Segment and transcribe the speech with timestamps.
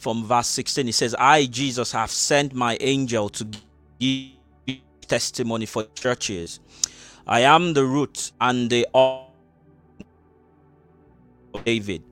[0.00, 0.86] from verse 16.
[0.86, 3.46] He says, I, Jesus, have sent my angel to
[3.98, 4.30] give
[5.06, 6.58] testimony for churches.
[7.26, 8.86] I am the root and the
[11.64, 12.02] David,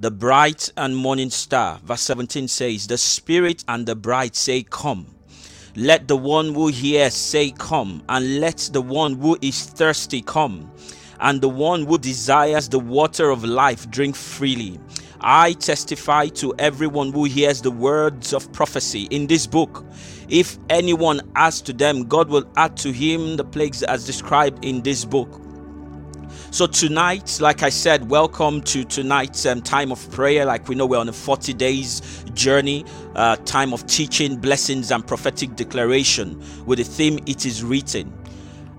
[0.00, 1.78] the bright and morning star.
[1.84, 5.06] Verse 17 says, The Spirit and the bride say, Come.
[5.76, 10.72] Let the one who hears say, Come, and let the one who is thirsty come,
[11.20, 14.80] and the one who desires the water of life drink freely.
[15.28, 19.84] I testify to everyone who hears the words of prophecy in this book.
[20.28, 24.82] If anyone adds to them, God will add to him the plagues as described in
[24.82, 25.40] this book.
[26.52, 30.44] So, tonight, like I said, welcome to tonight's um, time of prayer.
[30.44, 32.84] Like we know, we're on a 40 days journey,
[33.16, 38.16] uh, time of teaching, blessings, and prophetic declaration with the theme It is Written.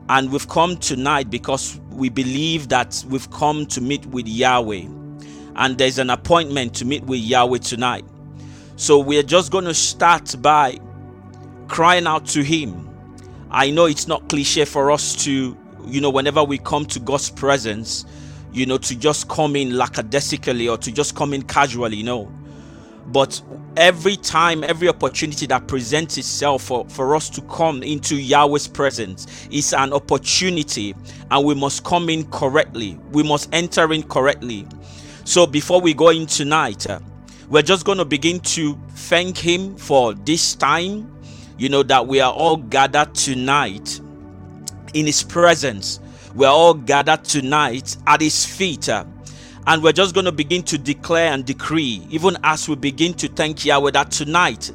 [0.08, 4.88] And we've come tonight because we believe that we've come to meet with Yahweh
[5.58, 8.06] and there's an appointment to meet with Yahweh tonight.
[8.76, 10.80] So we're just going to start by
[11.68, 12.84] crying out to Him.
[13.50, 17.30] I know it's not cliche for us to, you know, whenever we come to God's
[17.30, 18.06] presence,
[18.52, 22.32] you know, to just come in lackadaisically or to just come in casually, no.
[23.08, 23.42] But
[23.78, 29.48] every time, every opportunity that presents itself for, for us to come into Yahweh's presence
[29.50, 30.94] is an opportunity,
[31.32, 33.00] and we must come in correctly.
[33.12, 34.68] We must enter in correctly.
[35.28, 37.02] So before we go in tonight, uh,
[37.50, 41.20] we're just going to begin to thank Him for this time,
[41.58, 44.00] you know, that we are all gathered tonight
[44.94, 46.00] in His presence.
[46.34, 48.88] We're all gathered tonight at His feet.
[48.88, 49.04] Uh,
[49.68, 53.28] and we're just going to begin to declare and decree, even as we begin to
[53.28, 54.72] thank Yahweh, that tonight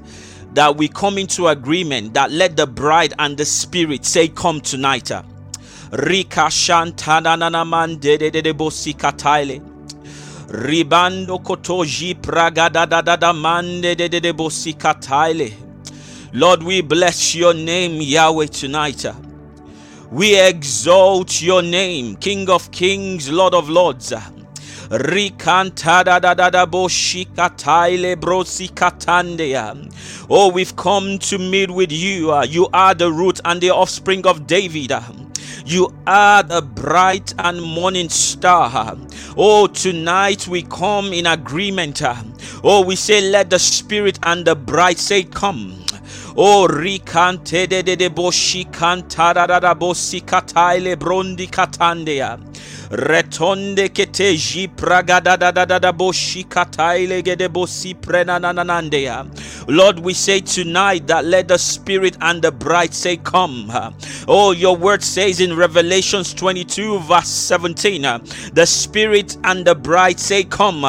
[0.52, 5.10] that we come into agreement that let the bride and the spirit say, Come tonight.
[5.10, 5.22] Uh.
[5.92, 9.71] Rika de de de de
[10.52, 15.52] Ribando kotoji praga da da da da mande de de de bosikataile.
[16.34, 19.06] Lord, we bless your name, Yahweh, tonight.
[20.10, 24.12] We exalt your name, King of kings, Lord of lords.
[24.92, 26.66] Rikanta da da da.
[30.28, 32.30] Oh, we've come to meet with you.
[32.30, 34.92] Uh, you are the root and the offspring of David.
[34.92, 35.00] Uh,
[35.64, 38.70] you are the bright and morning star.
[38.74, 38.96] Uh,
[39.38, 42.02] oh, tonight we come in agreement.
[42.62, 45.81] Oh, we say, let the spirit and the bright say, Come.
[46.36, 52.38] Oh, rikante de de de boshi kantara da bosi kataile brondi katandea.
[52.90, 59.26] Retonde kete ji pragada da da da da boshi kataile gede bosi prenananandea.
[59.68, 63.70] Lord, we say tonight that let the Spirit and the bride say, Come.
[64.28, 68.02] Oh, your word says in Revelations 22, verse 17,
[68.54, 70.82] the Spirit and the bride say, Come.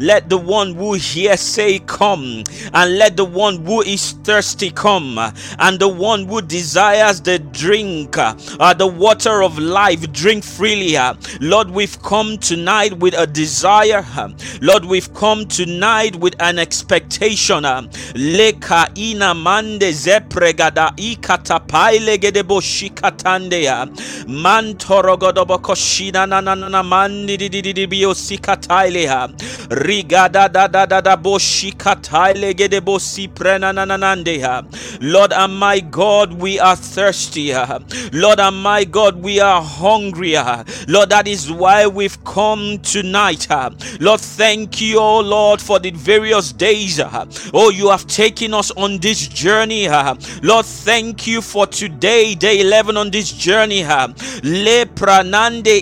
[0.00, 2.44] Let the one who hears say, Come.
[2.74, 4.89] And let the one who is thirsty come.
[5.58, 8.34] And the one who desires the drink, uh,
[8.74, 10.96] the water of life, drink freely.
[10.96, 11.14] Uh.
[11.40, 14.04] Lord, we've come tonight with a desire.
[14.16, 14.30] Uh.
[14.60, 17.82] Lord, we've come tonight with an expectation uh.
[18.14, 23.86] leka ina mande zepregada ikatapaile gedebo shikatandeya
[24.26, 29.28] mantorogodobo koshina na na na mandi di di di bio sikataileha
[29.70, 34.62] rigada da da da da bo shikataile gedebo siprena na na nandeha
[35.00, 37.52] Lord and my God we are thirsty
[38.12, 40.34] Lord and my God we are hungry
[40.88, 43.46] Lord that is why we've come tonight
[44.00, 48.98] Lord thank you oh Lord for the various days oh you have taken us on
[48.98, 49.88] this journey.
[50.42, 53.82] Lord, thank you for today, day 11 on this journey.
[53.82, 55.80] Le pranande.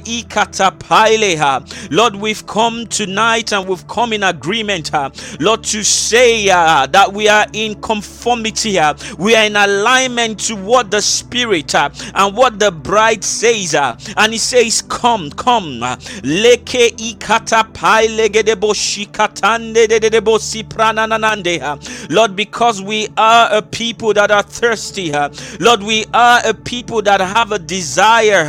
[1.90, 4.90] Lord, we've come tonight and we've come in agreement,
[5.40, 10.57] Lord, to say uh, that we are in conformity, uh, we are in alignment to
[10.57, 13.75] what the Spirit uh, and what the bride says.
[13.75, 15.80] Uh, and He says, Come, come.
[16.23, 16.90] Leke
[18.30, 20.38] gedebo shikatande de debo.
[22.11, 25.12] Lord, because we are a people that are thirsty,
[25.61, 28.45] Lord, we are a people that have a desire,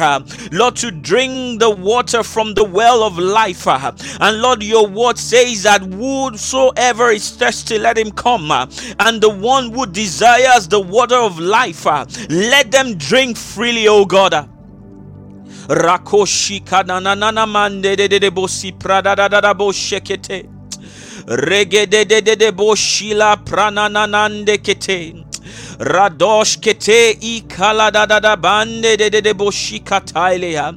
[0.52, 3.68] Lord, to drink the water from the well of life.
[3.68, 8.52] And Lord, your word says that whosoever is thirsty, let him come.
[8.52, 10.29] And the one who desires
[10.70, 14.50] the water of life, uh, let them drink freely, O God.
[15.68, 20.48] Rakoshi kananana mande de de bosi prada da da bo shekete.
[21.28, 25.26] Regede de de de boshila prananande kete.
[25.80, 30.76] Radosh kete i kala da da da bande de de de boshika tailea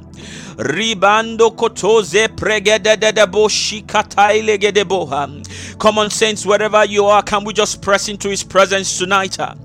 [0.57, 5.77] Ribando kotoze pregededebo shikatailegedebo.
[5.79, 9.37] Come on, saints, wherever you are, can we just press into his presence tonight?
[9.39, 9.55] Ah?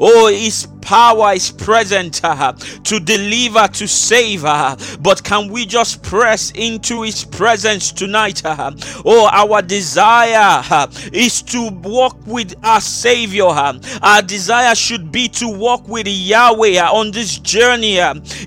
[0.00, 2.52] Oh, his power is present uh,
[2.84, 4.44] to deliver, to save.
[4.44, 8.44] Uh, but can we just press into His presence tonight?
[8.44, 8.72] Uh,
[9.04, 13.46] oh, our desire uh, is to walk with our Savior.
[13.46, 17.98] Uh, our desire should be to walk with Yahweh uh, on this journey,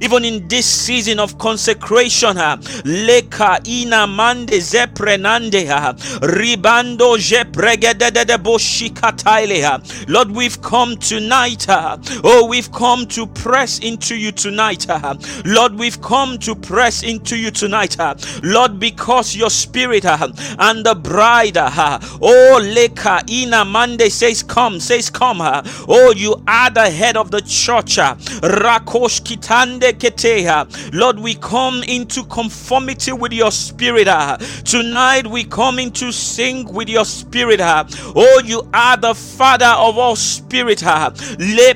[0.01, 2.37] even in this season of consecration.
[2.85, 5.65] Leka ina mande zeprenande
[6.21, 7.16] ribando.
[10.07, 11.69] Lord, we've come tonight.
[11.69, 14.89] Uh, oh, we've come to press into you tonight.
[14.89, 17.99] Uh, Lord, we've come to press into you tonight.
[17.99, 25.09] Uh, Lord, because your spirit and the bride, oh, Leka Ina Mande says, Come, says,
[25.09, 25.39] Come.
[25.41, 27.97] Oh, you are the head of the church.
[27.97, 30.67] Rakosh Kitande Keteha.
[30.93, 34.07] Lord, we come into conformity with your spirit.
[34.65, 37.61] Tonight we come into sync with your spirit.
[37.61, 40.81] Oh, you are the Father of all spirit.
[40.83, 41.73] Le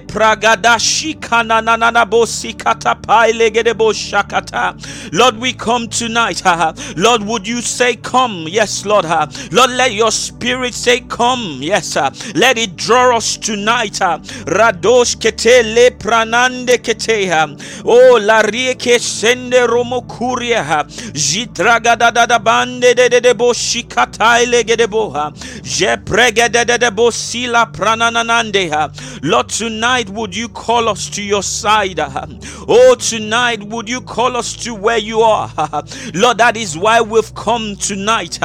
[5.12, 6.42] Lord, we come tonight.
[6.98, 8.46] Lord, would you say, Come?
[8.48, 9.06] Yes, Lord.
[9.52, 11.60] Lord, let your spirit say, Come.
[11.62, 11.96] Yes,
[12.36, 13.94] let it draw us tonight.
[14.48, 17.30] Radosh kete le pranande kete.
[17.86, 20.86] Oh, la rieke sende romo kuria.
[21.14, 24.78] Jitraga da da da bande de de de bo shikata ilege
[29.24, 32.00] Lord, tonight would would you call us to your side?
[32.00, 35.50] Oh, tonight, would you call us to where you are?
[36.14, 38.40] Lord, that is why we've come tonight.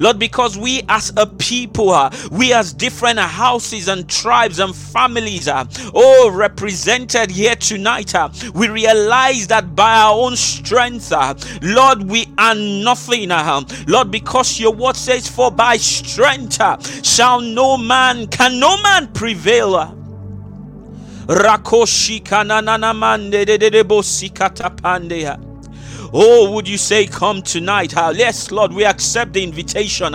[0.00, 5.48] Lord, because we as a people, we as different houses and tribes and families,
[5.94, 8.12] oh, represented here tonight,
[8.54, 11.12] we realize that by our own strength,
[11.62, 13.30] Lord, we are nothing.
[13.86, 19.12] Lord, because your word says, For by strength Uh, shall no man, can no man
[19.12, 19.74] prevail.
[19.74, 19.94] Uh.
[21.26, 25.38] Rakoshi kananana mande de de de bosikata pandeya.
[25.38, 25.50] Uh.
[26.12, 27.92] Oh, would you say, Come tonight?
[28.14, 30.14] Yes, Lord, we accept the invitation.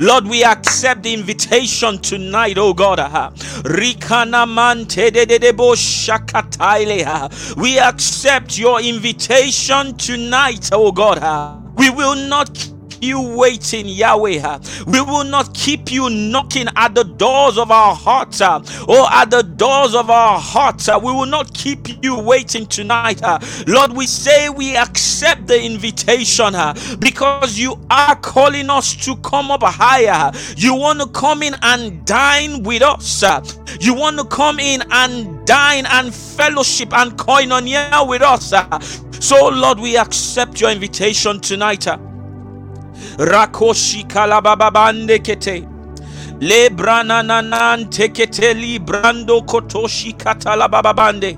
[0.00, 2.98] Lord, we accept the invitation tonight, oh God.
[7.56, 11.18] We accept your invitation tonight, oh God.
[11.76, 14.58] We will not you waiting, Yahweh.
[14.86, 19.30] We will not keep you knocking at the doors of our hearts uh, or at
[19.30, 20.88] the doors of our hearts.
[20.88, 23.22] Uh, we will not keep you waiting tonight.
[23.22, 23.38] Uh.
[23.66, 26.54] Lord, we say we accept the invitation
[26.98, 30.32] because you are calling us to come up higher.
[30.56, 33.22] You want to come in and dine with us.
[33.80, 38.52] You want to come in and dine and fellowship and koinonia with us.
[39.20, 41.86] So, Lord, we accept your invitation tonight
[43.18, 45.66] rakoshi kalabababande kete.
[46.40, 51.36] Le branananan tekete li brando kotoshi katalabababande.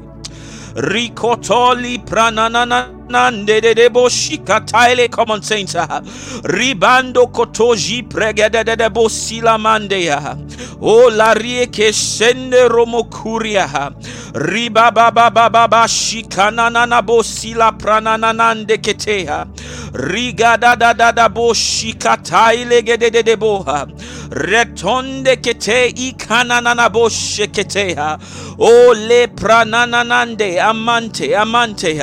[0.77, 6.01] Rikotoli prananana nande de de boshika taile common saints ah.
[6.45, 10.37] ribando kotoji pregede de de bosila mandeya ah.
[10.81, 13.91] o la rieke sende romokuria ah.
[14.35, 19.47] riba baba baba bashikana nana bosila pranana nande ketea
[19.93, 23.87] riga da da da da boshika taile gede de de boha
[24.31, 28.19] retonde kete ikana nana boshe ketea
[28.59, 31.99] o le pranana nande amante amante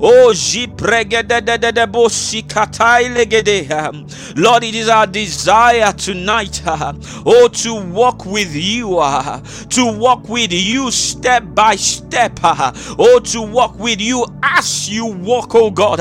[0.00, 0.32] o
[4.36, 8.88] Lord, it is our desire tonight, oh, to walk with you,
[9.70, 15.54] to walk with you step by step, oh, to walk with you as you walk,
[15.54, 16.00] oh God.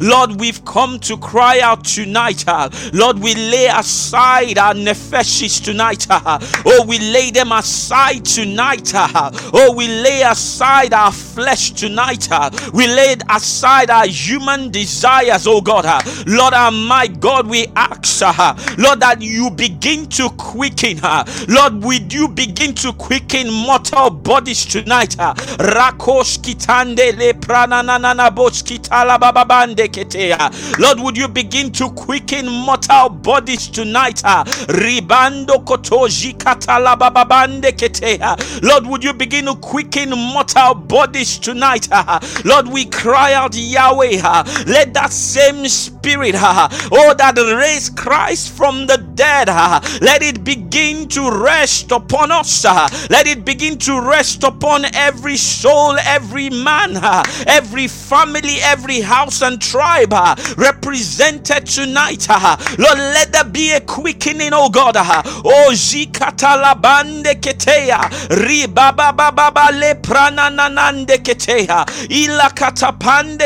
[0.00, 2.44] Lord, we've come to cry out tonight.
[2.92, 6.06] Lord, we lay aside our nefeshis tonight.
[6.10, 8.92] Oh, we lay them aside tonight.
[8.94, 12.28] Oh, we lay aside our flesh tonight.
[12.72, 15.86] We laid aside our human desires, oh God.
[15.86, 21.24] Uh, Lord, uh, my God, we ask, uh, Lord, that you begin to quicken, her.
[21.48, 25.16] Lord, would you begin to quicken mortal bodies tonight?
[26.38, 27.32] Kitande le.
[30.78, 34.22] Lord, would you begin to quicken mortal bodies tonight?
[34.68, 37.72] Ribando kotoji katala bababande.
[38.62, 41.88] Lord, would you begin to quicken mortal bodies tonight?
[42.44, 44.20] Lord, we cry child, Yahweh,
[44.66, 49.48] let that same spirit, oh, that raised Christ from the dead,
[50.00, 52.64] let it begin to rest upon us.
[53.10, 56.96] Let it begin to rest upon every soul, every man,
[57.46, 60.12] every family, every house and tribe
[60.56, 62.26] represented tonight.
[62.78, 64.96] Lord, let there be a quickening, oh God.
[64.98, 72.50] Oh, Jikatalabande ketea, Ribaba baba le prananande ketea, Ila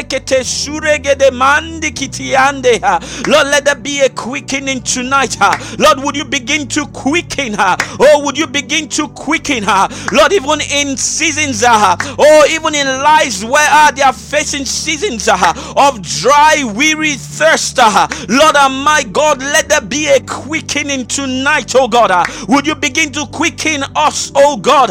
[0.03, 2.81] katapande kete suregede mandi kitiande.
[3.27, 5.37] Lord, let there be a quickening tonight.
[5.79, 7.77] Lord, would you begin to quicken her?
[8.01, 9.89] Oh, would you begin to quicken her?
[10.13, 16.03] Lord, even in seasons, or even in lives where uh, they are facing seasons of
[16.03, 17.79] dry, weary thirst.
[17.79, 22.11] Lord, uh, my God, let there be a quickening tonight, oh God.
[22.49, 24.91] Would you begin to quicken us, oh God?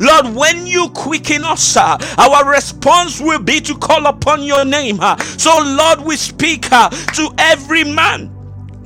[0.00, 4.98] Lord, when you quicken us, our response will be to call upon your name.
[5.38, 8.32] So, Lord, we speak to every man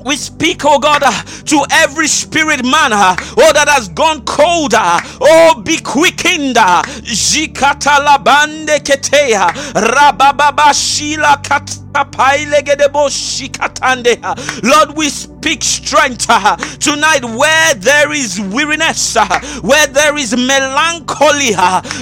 [0.05, 1.13] we speak, oh God, uh,
[1.45, 6.57] to every spirit man, uh, oh, that has gone cold, uh, oh, be quickened.
[6.57, 9.53] Jikatalabande ketea.
[14.63, 16.27] Lord, we speak strength
[16.81, 19.17] tonight where there is weariness,
[19.63, 21.53] where there is melancholy.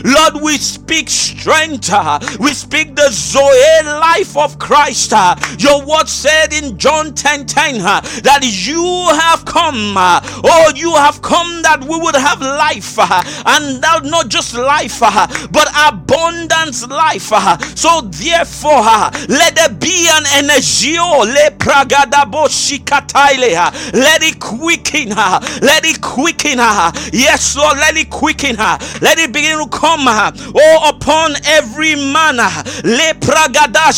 [0.05, 1.90] Lord, we speak strength.
[2.38, 5.12] We speak the Zoe life of Christ.
[5.59, 7.79] Your word said in John 10 10
[8.22, 8.85] that you
[9.20, 9.94] have come.
[9.96, 12.98] Oh, you have come that we would have life,
[13.46, 17.33] and not just life, but abundance life.
[17.76, 18.83] So, therefore,
[19.29, 23.55] let there be an energio le pragadabo shikataile
[23.95, 29.19] let it quicken her let it quicken her yes lord let it quicken her let
[29.19, 33.90] it begin to come oh upon every man le pragada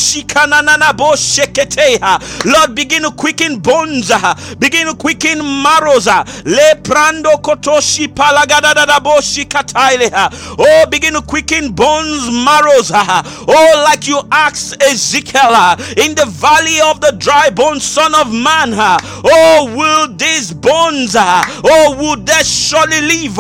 [0.97, 1.99] bo shekete
[2.45, 4.11] lord begin to quicken bones
[4.59, 10.11] begin to quicken marrows le prando kotoshi palagada bo shikataile
[10.59, 17.01] oh begin to quicken bones marrows oh like you asked Ezekiel in the valley of
[17.01, 18.75] the dry bones, Son of Man.
[18.75, 23.39] Oh, will these bones, oh, would they surely live?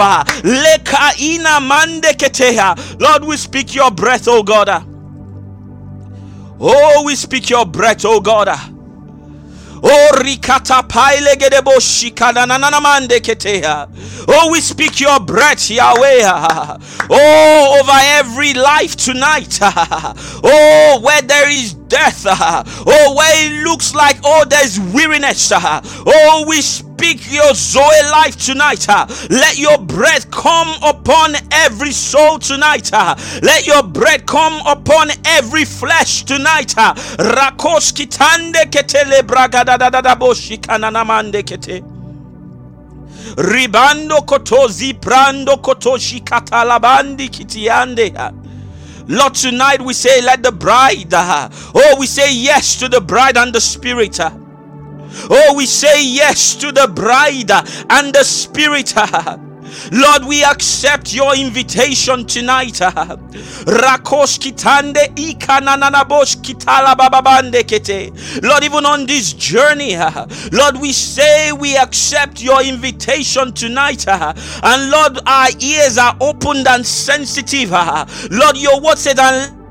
[1.62, 3.00] Mandeketeha.
[3.00, 4.68] Lord, we speak your breath, oh God.
[6.60, 8.48] Oh, we speak your breath, oh God.
[9.84, 13.88] Oh, rikata paile gedebo shikana nanamande ketea.
[14.28, 16.22] Oh, we speak your breath, Yahweh.
[17.10, 19.58] Oh, over every life tonight.
[19.60, 22.26] Oh, where there is death.
[22.44, 25.52] Uh, oh, where it looks like, oh, there's weariness.
[25.52, 28.88] Uh, oh, we speak your Zoe life tonight.
[28.88, 32.90] Uh, let your breath come upon every soul tonight.
[33.42, 36.74] Let your breath come upon every flesh tonight.
[37.18, 41.82] Rakoski tande ketele bragada da da da boshi kananamande kete.
[43.36, 48.12] Ribando kotozi prando kotoshi katalabandi kitiande.
[49.08, 53.36] Lord, tonight we say, let the bride, uh, oh, we say yes to the bride
[53.36, 54.20] and the spirit.
[54.20, 54.30] Uh.
[55.30, 58.94] Oh, we say yes to the bride and the spirit.
[58.96, 59.38] Uh.
[59.90, 62.74] Lord, we accept your invitation tonight.
[63.64, 64.38] Rakosh
[66.96, 68.42] bababande kete.
[68.42, 69.96] Lord, even on this journey,
[70.52, 74.04] Lord, we say we accept your invitation tonight.
[74.62, 77.70] And Lord, our ears are opened and sensitive.
[77.70, 79.62] Lord, your word said, and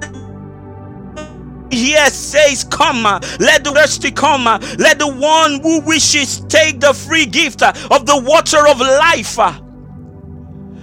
[1.72, 3.04] here says, Come,
[3.40, 4.46] let the thirsty come,
[4.78, 9.38] let the one who wishes take the free gift of the water of life.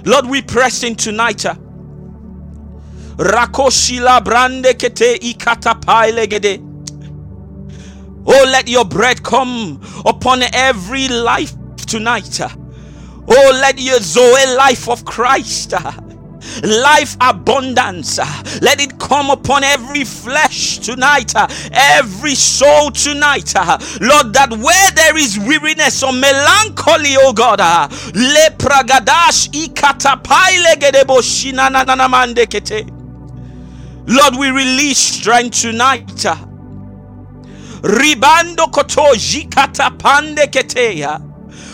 [0.04, 1.44] Lord, we press in tonight.
[1.46, 1.54] Uh.
[3.16, 6.60] Rakoshila brande kete ikata gede.
[8.26, 12.40] Oh, let your bread come upon every life tonight.
[12.40, 12.48] Uh.
[13.28, 15.92] Oh, let your Zoe life of Christ uh.
[16.62, 18.18] Life abundance.
[18.60, 21.32] Let it come upon every flesh tonight,
[21.72, 23.54] every soul tonight.
[24.00, 32.46] Lord, that where there is weariness or melancholy, oh God, le pragadash ikatapaile gedebo shinananamande
[32.46, 32.88] kete.
[34.06, 36.06] Lord, we release strength tonight.
[37.82, 41.20] Ribando koto jikata pande keteya.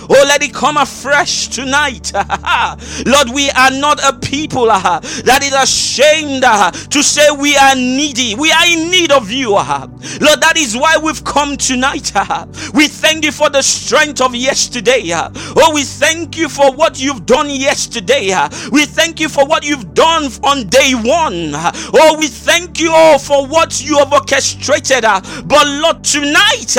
[0.09, 2.13] Oh, let it come afresh tonight.
[3.07, 7.75] Lord, we are not a people uh, that is ashamed uh, to say we are
[7.75, 8.35] needy.
[8.35, 9.55] We are in need of you.
[9.57, 9.87] Uh.
[10.21, 12.13] Lord, that is why we've come tonight.
[12.15, 12.47] Uh.
[12.75, 15.11] We thank you for the strength of yesterday.
[15.13, 15.31] Uh.
[15.57, 18.31] Oh, we thank you for what you've done yesterday.
[18.33, 18.49] Uh.
[18.73, 21.53] We thank you for what you've done on day one.
[21.55, 25.03] Oh, we thank you all for what you have orchestrated.
[25.03, 26.77] But Lord, tonight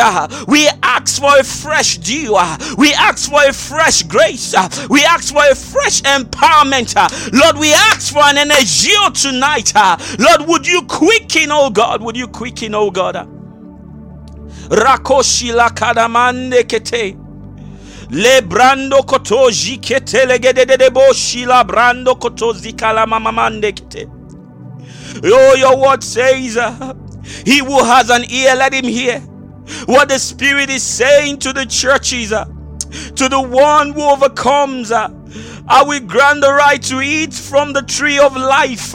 [0.47, 2.35] we ask for a fresh dew.
[2.77, 4.55] We ask for a fresh grace.
[4.89, 6.95] We ask for a fresh empowerment.
[7.33, 9.73] Lord, we ask for an energy tonight.
[10.19, 12.01] Lord, would you quicken, oh God?
[12.03, 13.15] Would you quicken, oh God?
[14.57, 17.17] Rakoshi la kadamande kete.
[18.11, 24.09] Le brando koto jikete legede de boshi la brando koto zikala mamamande kete.
[25.23, 26.93] Oh, your word says, uh,
[27.45, 29.19] He who has an ear, let him hear
[29.87, 32.33] what the Spirit is saying to the churches.
[32.33, 32.45] Uh,
[33.15, 38.19] to the one who overcomes, I will grant the right to eat from the tree
[38.19, 38.93] of life.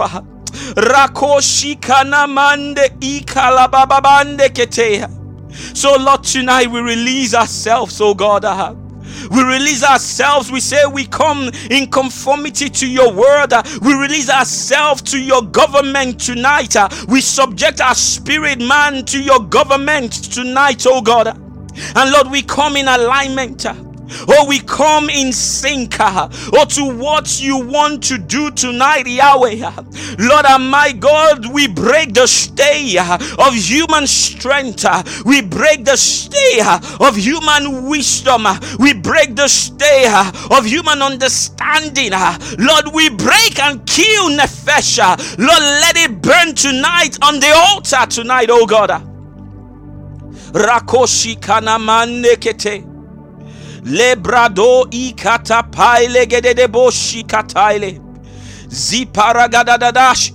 [5.74, 8.44] So, Lord, tonight we release ourselves, oh God.
[9.30, 10.50] We release ourselves.
[10.50, 13.52] We say we come in conformity to your word.
[13.82, 16.76] We release ourselves to your government tonight.
[17.08, 21.49] We subject our spirit man to your government tonight, oh God.
[21.96, 23.66] And Lord, we come in alignment.
[24.28, 29.56] Oh, we come in sync, oh, to what you want to do tonight, Yahweh.
[30.18, 34.84] Lord, and my God, we break the stay of human strength.
[35.24, 36.60] We break the stay
[37.00, 38.46] of human wisdom.
[38.78, 40.06] We break the stay
[40.50, 42.12] of human understanding.
[42.58, 44.98] Lord, we break and kill Nefesh.
[45.38, 49.09] Lord, let it burn tonight on the altar tonight, oh God.
[50.52, 52.84] Rakoshi kanamane kete.
[53.84, 58.00] Lebrado ikata paile gedede boshi kataile.
[58.68, 60.30] Ziparagadadash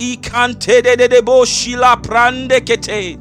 [1.22, 3.18] boshi la prande kete.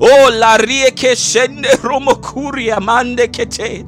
[0.00, 3.84] O la rieke shende romokuria mande kete.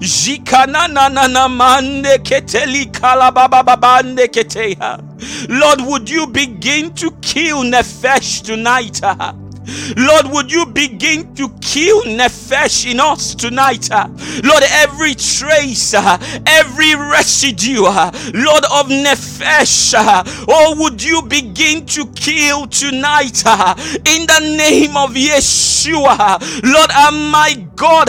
[0.00, 2.86] Jikana na na na mande keteli
[4.28, 5.00] keteya.
[5.48, 9.00] Lord, would you begin to kill Nefesh tonight?
[9.96, 13.90] Lord, would you begin to kill Nefesh in us tonight?
[13.90, 14.08] Uh,
[14.42, 21.86] Lord, every trace, uh, every residue, uh, Lord of Nefesh, uh, oh, would you begin
[21.86, 23.74] to kill tonight uh,
[24.06, 26.40] in the name of Yeshua?
[26.62, 28.08] Lord, oh my God,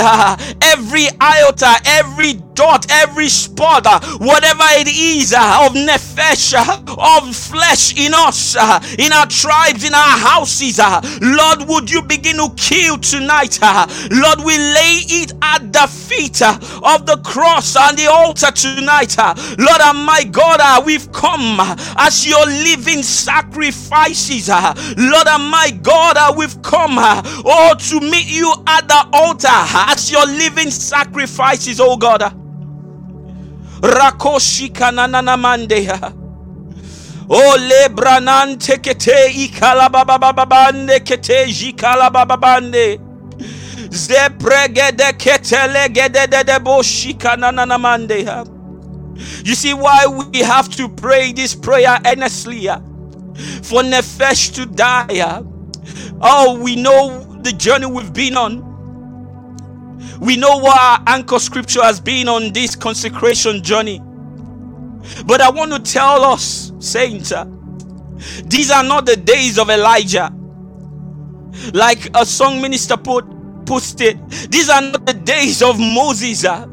[0.62, 3.86] every iota, every dot, every spot,
[4.20, 8.56] whatever it is of Nefesh, of flesh in us,
[8.98, 10.80] in our tribes, in our houses,
[11.22, 11.45] Lord.
[11.46, 13.60] Lord, would you begin to kill tonight?
[13.62, 18.50] Uh, Lord, we lay it at the feet uh, of the cross and the altar
[18.52, 19.16] tonight.
[19.20, 21.58] Uh, Lord, and my God, we've come
[21.98, 24.50] as your living sacrifices.
[24.50, 30.26] Lord, and my God, we've come, oh, to meet you at the altar as your
[30.26, 32.22] living sacrifices, oh God.
[33.82, 36.25] Rakoshi kananana mandeha.
[37.30, 43.00] O lebranan tekete ikalabababande kete jikalabababande.
[43.90, 48.46] Zepregede ketele gede de de boshika nananamande.
[49.46, 52.68] You see why we have to pray this prayer earnestly
[53.64, 55.42] for Nefesh to die.
[56.22, 58.64] Oh, we know the journey we've been on.
[60.20, 64.02] We know what our anchor scripture has been on this consecration journey.
[65.26, 67.46] But I want to tell us, saints, uh,
[68.46, 70.34] these are not the days of Elijah.
[71.74, 73.26] Like a song minister put
[73.66, 76.46] posted, these are not the days of Moses.
[76.46, 76.68] Uh.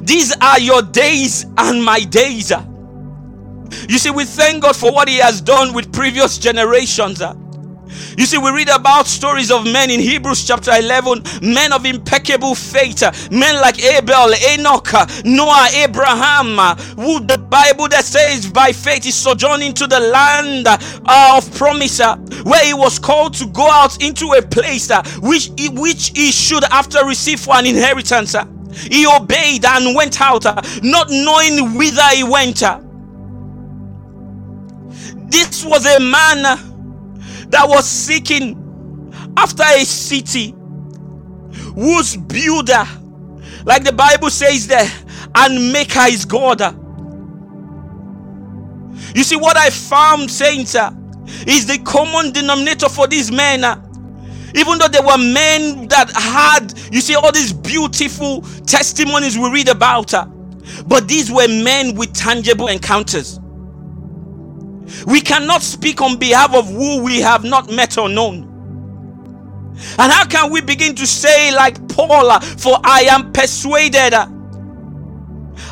[0.00, 2.52] These are your days and my days.
[2.52, 2.64] Uh.
[3.88, 7.22] You see, we thank God for what He has done with previous generations.
[7.22, 7.34] Uh.
[8.16, 12.54] You see, we read about stories of men in Hebrews chapter 11, men of impeccable
[12.54, 14.92] faith, men like Abel, Enoch,
[15.24, 21.36] Noah, Abraham, who the Bible that says by faith he sojourned into the land uh,
[21.36, 25.50] of promise, uh, where he was called to go out into a place uh, which,
[25.72, 28.34] which he should after receive for an inheritance.
[28.72, 30.44] He obeyed and went out,
[30.82, 32.62] not knowing whither he went.
[35.30, 36.67] This was a man
[37.50, 38.74] that was seeking
[39.36, 40.54] after a city
[41.74, 42.84] whose builder,
[43.64, 44.90] like the Bible says there,
[45.34, 46.60] and maker is God.
[49.14, 50.92] You see, what I found, saints, uh,
[51.46, 53.64] is the common denominator for these men.
[53.64, 53.82] Uh,
[54.54, 59.68] Even though there were men that had, you see, all these beautiful testimonies we read
[59.68, 60.26] about, uh,
[60.86, 63.40] but these were men with tangible encounters.
[65.06, 68.44] We cannot speak on behalf of who we have not met or known.
[69.98, 74.12] And how can we begin to say, like Paul, uh, for I am persuaded?
[74.14, 74.26] Uh,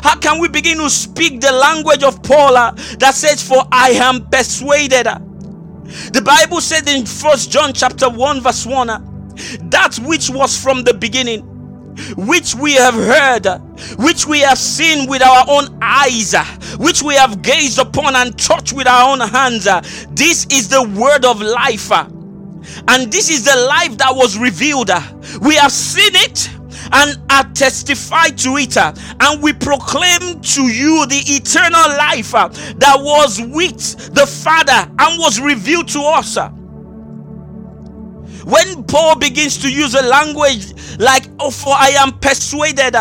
[0.03, 3.89] how can we begin to speak the language of Paul uh, that says, For I
[3.91, 5.07] am persuaded?
[6.13, 8.87] The Bible said in First John chapter 1, verse 1,
[9.69, 11.41] that which was from the beginning,
[12.15, 13.61] which we have heard,
[13.97, 16.43] which we have seen with our own eyes, uh,
[16.79, 19.67] which we have gazed upon and touched with our own hands.
[19.67, 21.91] Uh, this is the word of life.
[21.91, 22.07] Uh,
[22.89, 24.89] and this is the life that was revealed.
[25.41, 26.49] We have seen it
[26.91, 33.41] and are testified to it, and we proclaim to you the eternal life that was
[33.41, 36.37] with the Father and was revealed to us.
[38.43, 42.95] When Paul begins to use a language like, oh, for I am persuaded,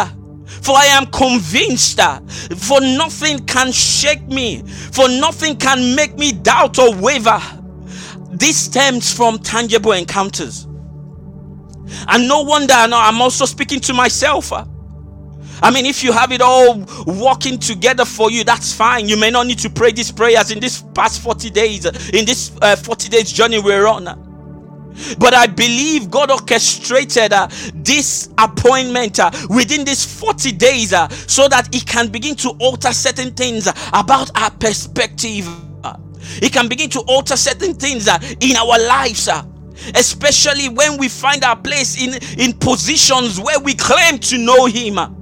[0.46, 6.32] for I am convinced, that for nothing can shake me, for nothing can make me
[6.32, 7.40] doubt or waver.
[8.30, 10.64] This stems from tangible encounters.
[12.08, 14.52] And no wonder I'm also speaking to myself.
[15.62, 19.08] I mean, if you have it all working together for you, that's fine.
[19.08, 22.52] You may not need to pray these prayers in this past 40 days, in this
[22.60, 24.25] uh, 40 days journey we're on.
[25.18, 31.48] But I believe God orchestrated uh, this appointment uh, within these 40 days uh, so
[31.48, 35.48] that it can begin to alter certain things about our perspective.
[36.42, 39.28] It can begin to alter certain things uh, in our lives.
[39.28, 39.44] Uh,
[39.94, 44.98] especially when we find our place in, in positions where we claim to know Him.
[44.98, 45.14] And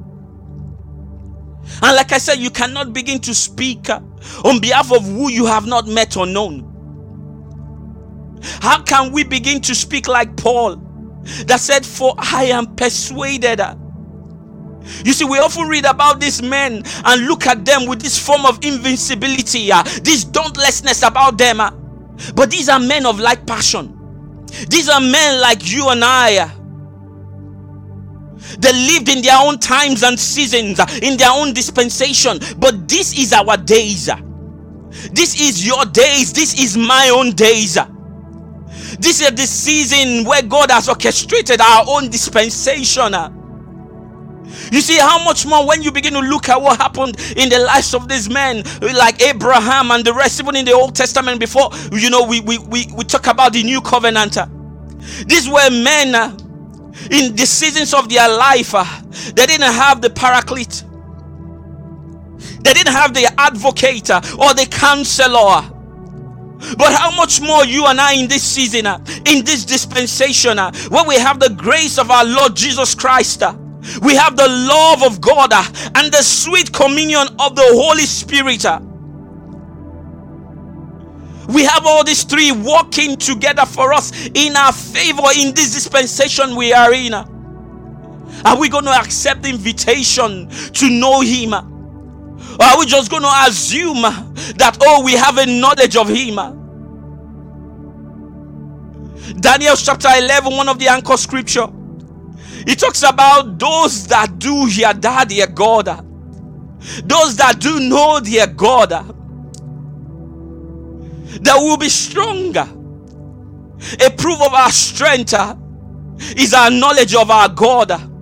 [1.82, 4.00] like I said, you cannot begin to speak uh,
[4.44, 6.73] on behalf of who you have not met or known.
[8.60, 10.76] How can we begin to speak like Paul
[11.46, 13.60] that said, For I am persuaded?
[15.04, 18.44] You see, we often read about these men and look at them with this form
[18.44, 21.60] of invincibility, uh, this dauntlessness about them.
[21.60, 21.70] Uh,
[22.34, 23.98] but these are men of like passion.
[24.68, 26.52] These are men like you and I.
[28.58, 32.38] They lived in their own times and seasons, in their own dispensation.
[32.58, 34.10] But this is our days.
[35.12, 36.32] This is your days.
[36.32, 37.78] This is my own days.
[38.98, 43.14] This is the season where God has orchestrated our own dispensation.
[44.72, 47.58] You see how much more when you begin to look at what happened in the
[47.60, 51.70] lives of these men, like Abraham and the rest, even in the Old Testament before,
[51.92, 54.38] you know, we we, we, we talk about the new covenant.
[55.26, 56.36] These were men uh,
[57.10, 58.84] in the seasons of their life, uh,
[59.34, 60.84] they didn't have the paraclete,
[62.60, 65.73] they didn't have the advocate uh, or the counselor.
[66.78, 70.72] But how much more you and I in this season, uh, in this dispensation, uh,
[70.88, 73.54] where we have the grace of our Lord Jesus Christ, uh,
[74.02, 78.64] we have the love of God and the sweet communion of the Holy Spirit.
[81.48, 86.56] We have all these three working together for us in our favor in this dispensation
[86.56, 87.12] we are in.
[87.12, 91.73] Are we going to accept the invitation to know Him?
[92.60, 96.36] Are we just going to assume that, oh, we have a knowledge of Him?
[99.40, 101.66] Daniel chapter 11, one of the anchor scripture,
[102.66, 105.86] it talks about those that do yada their God,
[107.04, 108.90] those that do know their God
[111.42, 112.68] that will be stronger.
[114.00, 115.34] A proof of our strength
[116.36, 118.13] is our knowledge of our God.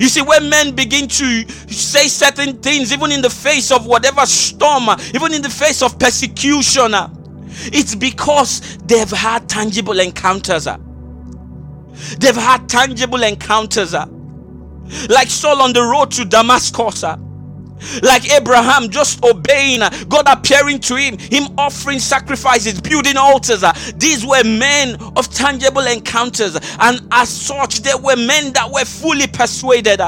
[0.00, 4.24] You see, when men begin to say certain things, even in the face of whatever
[4.26, 6.94] storm, even in the face of persecution,
[7.66, 10.66] it's because they've had tangible encounters.
[12.18, 13.94] They've had tangible encounters.
[15.08, 17.04] Like Saul on the road to Damascus
[18.02, 23.64] like Abraham, just obeying God appearing to him, him offering sacrifices, building altars.
[23.96, 29.26] These were men of tangible encounters, and as such, they were men that were fully
[29.26, 30.00] persuaded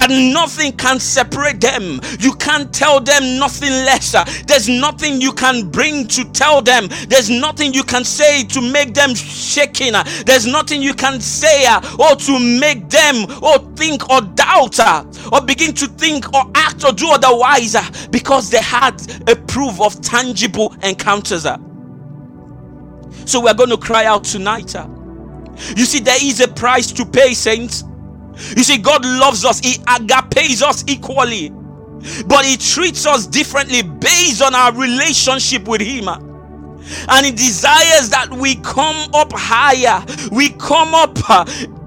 [0.00, 2.00] and nothing can separate them.
[2.18, 4.24] You can't tell them nothing lesser.
[4.46, 6.88] There's nothing you can bring to tell them.
[7.08, 9.94] There's nothing you can say to make them shaking.
[10.26, 15.04] There's nothing you can say uh, or to make them or think or doubt uh,
[15.32, 19.80] or begin to think or act or do otherwise uh, because they had a proof
[19.80, 21.46] of tangible encounters.
[23.26, 24.74] So we're going to cry out tonight.
[25.76, 27.84] You see, there is a price to pay, saints.
[28.56, 31.50] You see, God loves us, He agapes us equally,
[32.26, 36.08] but He treats us differently based on our relationship with Him.
[37.08, 40.04] and He desires that we come up higher.
[40.32, 41.18] We come up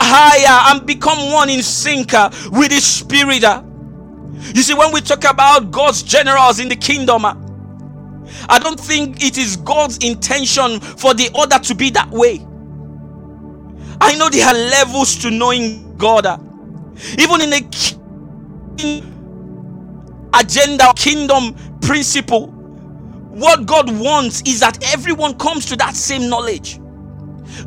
[0.02, 2.14] higher and become one in sync
[2.52, 3.44] with His Spirit.
[4.56, 7.60] You see, when we talk about God's generals in the kingdom, I
[8.60, 12.46] don't think it is God's intention for the order to be that way.
[14.02, 16.26] I know there are levels to knowing God.
[17.20, 19.04] Even in the
[20.34, 26.80] agenda, kingdom principle, what God wants is that everyone comes to that same knowledge.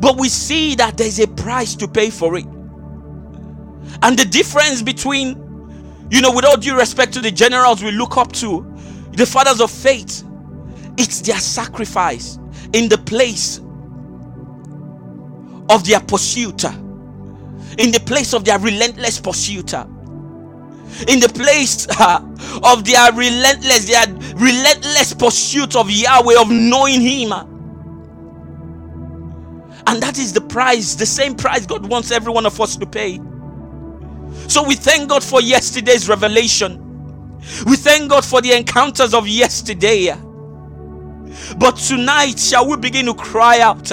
[0.01, 2.45] But we see that there's a price to pay for it.
[4.03, 8.17] And the difference between, you know, with all due respect to the generals we look
[8.17, 8.65] up to,
[9.13, 10.23] the fathers of faith,
[10.97, 12.39] it's their sacrifice
[12.73, 13.61] in the place
[15.69, 16.63] of their pursuit,
[17.77, 19.73] in the place of their relentless pursuit
[21.09, 22.19] in the place uh,
[22.63, 27.65] of their relentless their relentless pursuit of Yahweh of knowing him and
[30.03, 33.19] that is the price the same price God wants every one of us to pay.
[34.47, 36.99] So we thank God for yesterday's revelation.
[37.67, 40.15] We thank God for the encounters of yesterday
[41.59, 43.91] but tonight shall we begin to cry out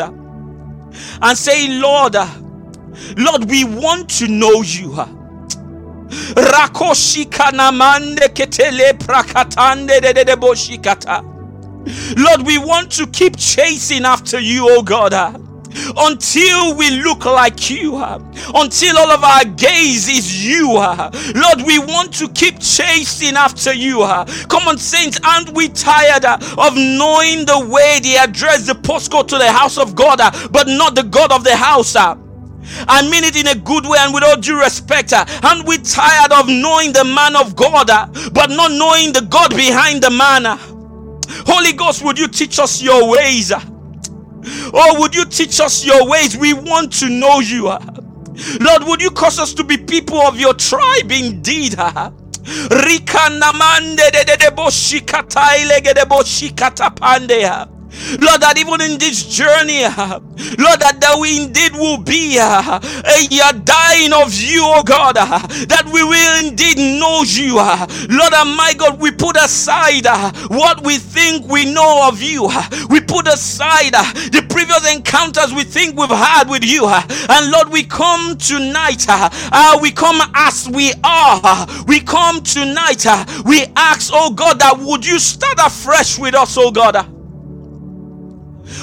[1.20, 2.28] and say lord uh,
[3.16, 4.92] lord we want to know you
[10.36, 11.24] boshikata.
[12.16, 15.12] Lord, we want to keep chasing after you, oh God.
[15.96, 21.62] Until we look like you, until all of our gaze is you, Lord.
[21.66, 23.98] We want to keep chasing after you.
[24.48, 29.38] Come on, saints, aren't we tired of knowing the way they address the postcode to
[29.38, 30.18] the house of God,
[30.50, 31.96] but not the God of the house?
[32.88, 35.12] I mean it in a good way and with all due respect.
[35.12, 39.26] Uh, and we tired of knowing the man of God, uh, but not knowing the
[39.28, 40.46] God behind the man.
[40.46, 40.56] Uh.
[41.46, 43.52] Holy Ghost, would you teach us your ways?
[44.74, 46.36] Oh, would you teach us your ways?
[46.36, 47.68] We want to know you.
[47.68, 47.78] Ah.
[48.60, 51.74] Lord, would you cause us to be people of your tribe indeed?
[51.74, 54.50] Rika namande de de de
[57.28, 57.81] de.
[58.20, 60.20] Lord, that even in this journey, uh,
[60.58, 65.38] Lord, that, that we indeed will be uh, a dying of you, oh God, uh,
[65.68, 67.56] that we will indeed know you.
[67.56, 70.06] Lord, and my God, we put aside
[70.48, 72.48] what we think we know of you.
[72.90, 73.92] We put aside
[74.32, 76.86] the previous encounters we think we've had with you.
[76.88, 79.04] And Lord, we come tonight.
[79.08, 81.66] Uh, we come as we are.
[81.86, 83.04] We come tonight.
[83.44, 87.21] We ask, oh God, that would you start afresh with us, oh God.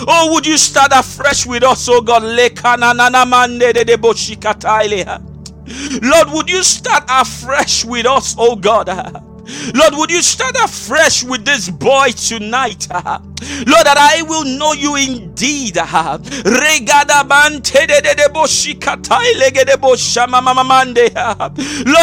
[0.08, 2.24] Oh, would you start afresh with us, oh God?
[6.02, 8.88] Lord, would you start afresh with us, oh God?
[9.76, 12.88] Lord, would you start afresh with this boy tonight?
[13.68, 15.78] Lord, that I will know you indeed.
[15.78, 15.86] Lord,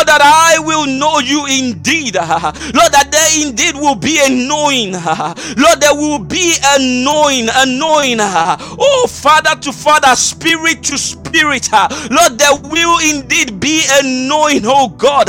[0.09, 2.15] that I will know you indeed.
[2.17, 4.93] Lord, that there indeed will be a knowing.
[4.93, 8.19] Lord, there will be a knowing, a knowing.
[8.21, 11.71] Oh, Father to Father, Spirit to Spirit.
[11.73, 15.29] Lord, there will indeed be a knowing, oh God.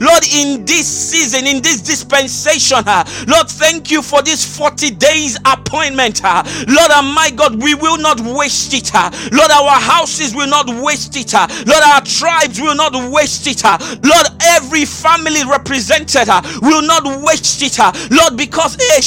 [0.00, 2.78] Lord, in this season, in this dispensation,
[3.28, 6.22] Lord, thank you for this 40 days appointment.
[6.24, 8.94] Uh, Lord, and my God, we will not waste it.
[8.94, 11.34] Uh, Lord, our houses will not waste it.
[11.34, 13.62] Uh, Lord, our tribes will not waste it.
[14.04, 16.28] Lord, every family represented
[16.62, 17.78] will not waste it.
[18.10, 19.00] Lord, because eh,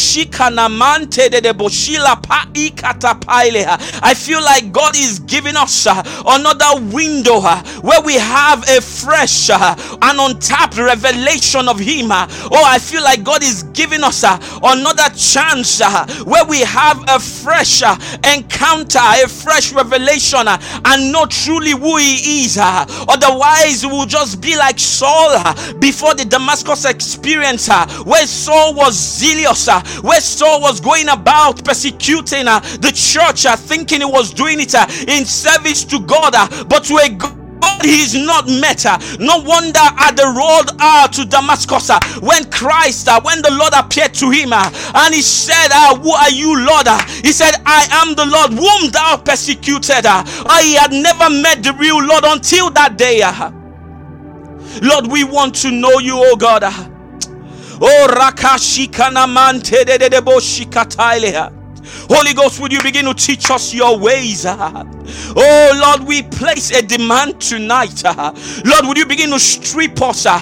[4.03, 7.41] I feel like God is giving us another window
[7.81, 12.07] where we have a fresh and untapped revelation of Him.
[12.11, 15.81] Oh, I feel like God is giving us another chance
[16.27, 17.95] where we have a fresh uh,
[18.35, 22.57] encounter, a fresh revelation, uh, and know truly who He is.
[22.57, 28.27] Uh, otherwise, we will just be like Saul uh, before the Damascus experience, uh, where
[28.27, 34.33] Saul was zealous, uh, where Saul was going about persecuting the church, thinking he was
[34.33, 34.75] doing it
[35.07, 36.33] in service to God,
[36.67, 38.85] but to a God is not met.
[39.19, 43.73] No wonder at the road uh, to Damascus uh, when Christ, uh, when the Lord
[43.73, 46.87] appeared to him uh, and he said, uh, Who are you, Lord?
[46.87, 50.05] Uh, he said, I am the Lord whom thou persecuted.
[50.05, 50.23] Uh,
[50.61, 53.21] he had never met the real Lord until that day.
[53.21, 53.51] Uh.
[54.81, 56.63] Lord, we want to know you, oh God.
[57.79, 61.56] Oh, Rakashikana Mante de de de Boshikataile.
[62.09, 64.45] Holy Ghost, would you begin to teach us your ways?
[64.45, 64.83] Ah?
[65.35, 68.01] Oh Lord, we place a demand tonight.
[68.05, 68.33] Ah.
[68.65, 70.25] Lord, would you begin to strip us?
[70.25, 70.41] Ah,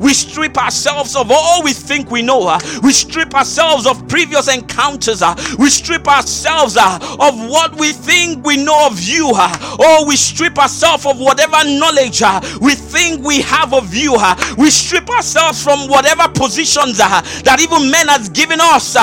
[0.00, 2.58] We strip ourselves of all we think we know.
[2.82, 5.22] We strip ourselves of previous encounters.
[5.58, 9.32] We strip ourselves uh, of what we think we know of you.
[9.34, 9.56] Uh.
[9.80, 14.14] Oh, we strip ourselves of whatever knowledge uh, we think we have of you.
[14.58, 18.96] We strip ourselves from whatever positions that even men has given us.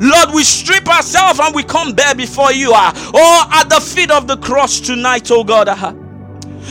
[0.00, 2.72] Lord, we strip ourselves and we come bare before you.
[2.74, 5.68] Oh, at the feet of the cross tonight, oh God.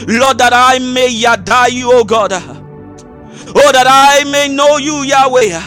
[0.08, 2.67] Lord, that I may yada you, oh God.
[3.56, 5.60] Oh, that I may know you, Yahweh.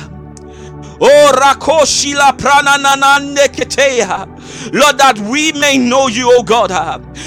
[1.01, 4.39] Oh, Rakoshila Prananande Keteya.
[4.72, 6.70] Lord, that we may know you, oh God.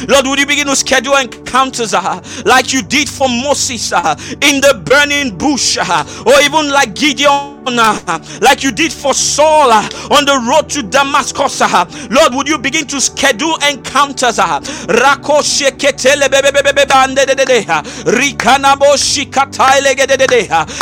[0.07, 4.61] Lord, would you begin to schedule encounters uh, like you did for Moses uh, in
[4.61, 10.37] the burning bush, uh, or even like Gideon like you did for Saul on the
[10.49, 11.61] road to Damascus.
[12.09, 14.37] Lord, would you begin to schedule encounters?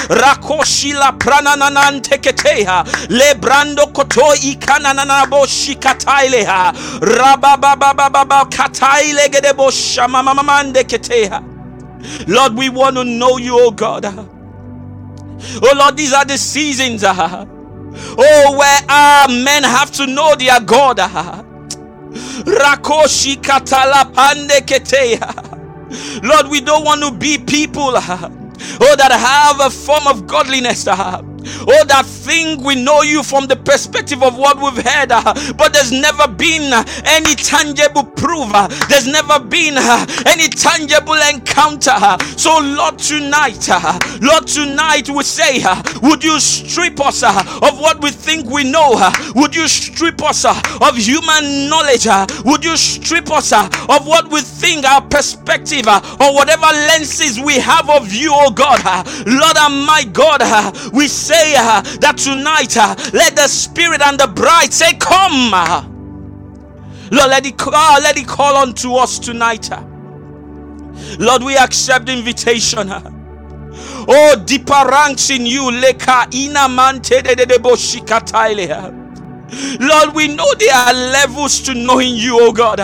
[0.10, 5.46] Rakoshila prananante keteha lebrando koto ikananabo
[10.86, 11.44] keteha
[12.28, 14.06] Lord, we want to know you, oh God.
[14.06, 17.04] Oh Lord, these are the seasons.
[17.04, 17.46] Uh,
[18.18, 21.00] oh, where our men have to know their God.
[21.00, 21.44] Uh,
[22.34, 26.24] Rakoshi katala pande keteya.
[26.24, 27.94] Lord, we don't want to be people.
[27.96, 28.30] Uh,
[28.82, 30.88] oh, that have a form of godliness.
[31.68, 35.74] Oh, that thing we know you from the perspective of what we've heard, uh, but
[35.74, 38.52] there's never been uh, any tangible proof.
[38.54, 41.92] Uh, there's never been uh, any tangible encounter.
[41.94, 45.64] Uh, so, Lord, tonight, uh, Lord, tonight we say,
[46.02, 48.92] would you strip us of what we think we know?
[49.36, 52.08] would you strip us of human knowledge?
[52.46, 57.90] would you strip us of what we think our perspective or whatever lenses we have
[57.90, 58.80] of you, oh God?
[59.26, 60.42] Lord and my God,
[60.94, 65.54] we say say uh, that tonight, uh, let the Spirit and the bride say, Come.
[65.54, 65.88] Uh,
[67.12, 69.72] Lord, let it, uh, let it call unto us tonight.
[69.72, 69.84] Uh.
[71.20, 72.90] Lord, we accept the invitation.
[72.90, 73.02] Uh.
[74.08, 75.72] Oh, deeper ranks in you.
[75.72, 77.60] Leka ina mante de de de.
[79.80, 82.80] Lord, we know there are levels to knowing you, oh God.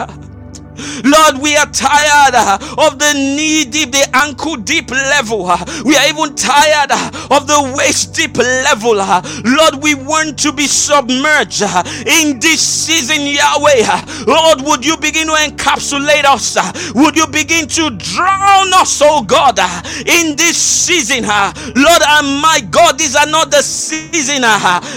[1.03, 5.45] Lord, we are tired uh, of the knee deep, the ankle deep level.
[5.45, 5.57] Uh.
[5.86, 8.99] We are even tired uh, of the waist deep level.
[8.99, 9.21] Uh.
[9.43, 13.84] Lord, we want to be submerged uh, in this season, Yahweh.
[13.86, 14.23] Uh.
[14.28, 16.57] Lord, would you begin to encapsulate us?
[16.93, 19.59] Would you begin to drown us, oh God,
[20.05, 21.23] in this season?
[21.23, 24.41] Lord, and my God, these are not the season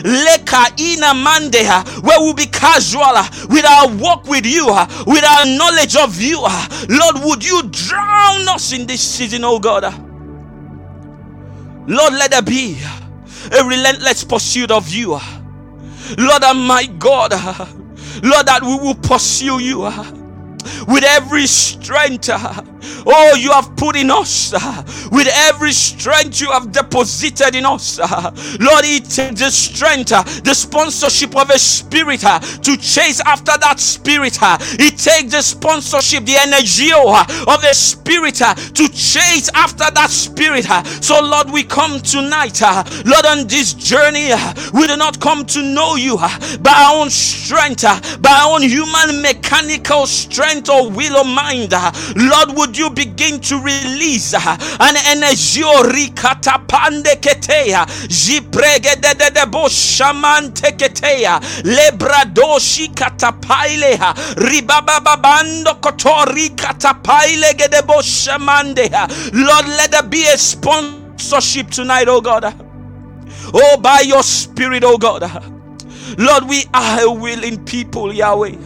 [0.05, 1.65] Leka ina mande
[2.03, 3.15] where we'll be casual
[3.49, 4.67] with our walk with you,
[5.07, 6.39] with our knowledge knowledge of you.
[6.43, 6.87] Ah.
[6.89, 9.85] Lord, would you drown us in this season, oh God?
[9.85, 9.99] Ah?
[11.87, 12.79] Lord, let there be
[13.53, 15.15] a relentless pursuit of you.
[15.15, 15.43] Ah.
[16.19, 17.33] Lord, and my God,
[18.23, 19.85] Lord, that we will pursue you
[20.87, 22.29] with every strength.
[22.29, 22.63] Uh,
[23.07, 24.83] oh, you have put in us uh,
[25.13, 27.99] with every strength you have deposited in us.
[27.99, 28.31] Uh,
[28.61, 30.11] Lord, it takes the strength,
[30.45, 34.39] the sponsorship of a spirit to chase after that spirit.
[34.43, 40.67] It takes the sponsorship, the energy oh, of a spirit to chase after that spirit.
[41.03, 42.61] So, Lord, we come tonight,
[43.05, 44.31] Lord, on this journey.
[44.73, 47.83] We do not come to know you by our own strength,
[48.23, 51.73] by our own human mechanical strength or will or mind.
[51.73, 59.31] Uh, Lord, would you begin to release uh, an energy rikatapande ketea jiprege de de
[59.31, 69.67] de bo shamante ketea lebradoshi katapaile uh, ribababando kotori katapaile gede bo shamande uh, Lord
[69.69, 72.45] let there be a sponsorship tonight oh God
[73.55, 75.23] oh by your spirit oh God
[76.19, 78.57] Lord we are a willing people Yahweh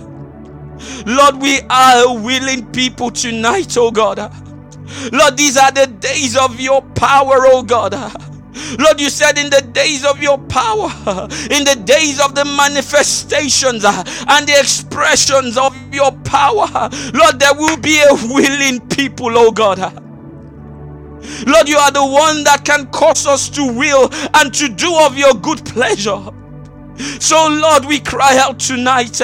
[1.07, 4.19] Lord, we are a willing people tonight, oh God.
[5.13, 7.95] Lord, these are the days of your power, oh God.
[8.79, 10.89] Lord, you said in the days of your power,
[11.51, 16.69] in the days of the manifestations and the expressions of your power,
[17.13, 19.79] Lord, there will be a willing people, oh God.
[21.47, 25.17] Lord, you are the one that can cause us to will and to do of
[25.17, 26.23] your good pleasure.
[27.19, 29.21] So, Lord, we cry out tonight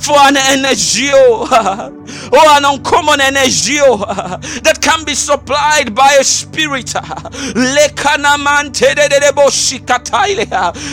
[0.00, 1.92] for an energy, oh,
[2.32, 3.96] oh, Oh, an uncommon energy oh,
[4.62, 6.94] that can be supplied by a spirit.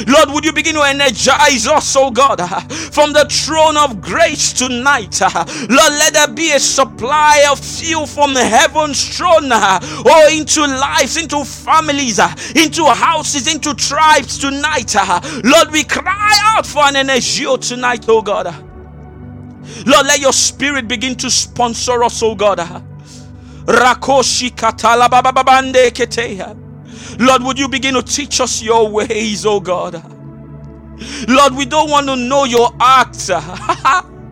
[0.08, 2.38] Lord, would you begin to energize us, oh God,
[2.92, 5.22] from the throne of grace tonight?
[5.22, 11.46] Lord, let there be a supply of fuel from heaven's throne, oh, into lives, into
[11.46, 12.20] families,
[12.56, 14.96] into houses, into tribes tonight.
[15.44, 18.56] Lord, we cry out for an energy oh, tonight, oh God.
[19.86, 22.60] Lord, let your spirit begin to sponsor us, oh God.
[23.66, 24.52] Rakoshi.
[27.20, 30.04] Lord, would you begin to teach us your ways, oh God?
[31.28, 33.30] Lord, we don't want to know your acts.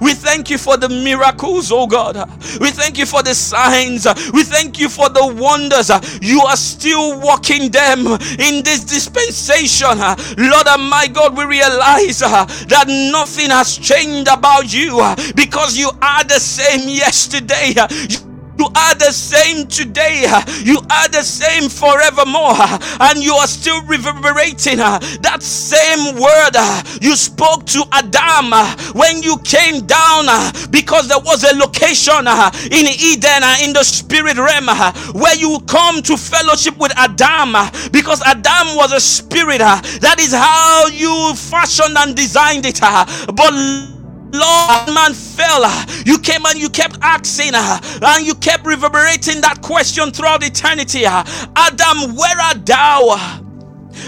[0.00, 2.16] We thank you for the miracles, oh God.
[2.60, 4.06] We thank you for the signs.
[4.32, 5.90] We thank you for the wonders.
[6.22, 9.98] You are still working them in this dispensation.
[9.98, 15.00] Lord and my God, we realize that nothing has changed about you
[15.34, 17.74] because you are the same yesterday.
[18.08, 18.18] You
[18.66, 20.26] are the same today.
[20.62, 22.56] You are the same forevermore.
[23.00, 28.76] And you are still reverberating uh, that same word uh, you spoke to Adam uh,
[28.92, 30.26] when you came down
[30.70, 32.26] because there was a location
[32.72, 34.68] in Eden in the spirit realm
[35.14, 37.54] where you come to fellowship with Adam
[37.92, 39.58] because Adam was a spirit.
[39.58, 42.80] That is how you fashioned and designed it.
[42.80, 43.97] But
[44.32, 45.64] Lord, man fell.
[46.04, 51.04] You came and you kept asking, and you kept reverberating that question throughout eternity.
[51.06, 53.16] Adam, where art thou?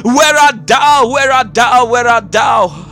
[0.04, 1.10] Where art thou?
[1.10, 1.86] Where art thou?
[1.86, 2.86] Where art thou?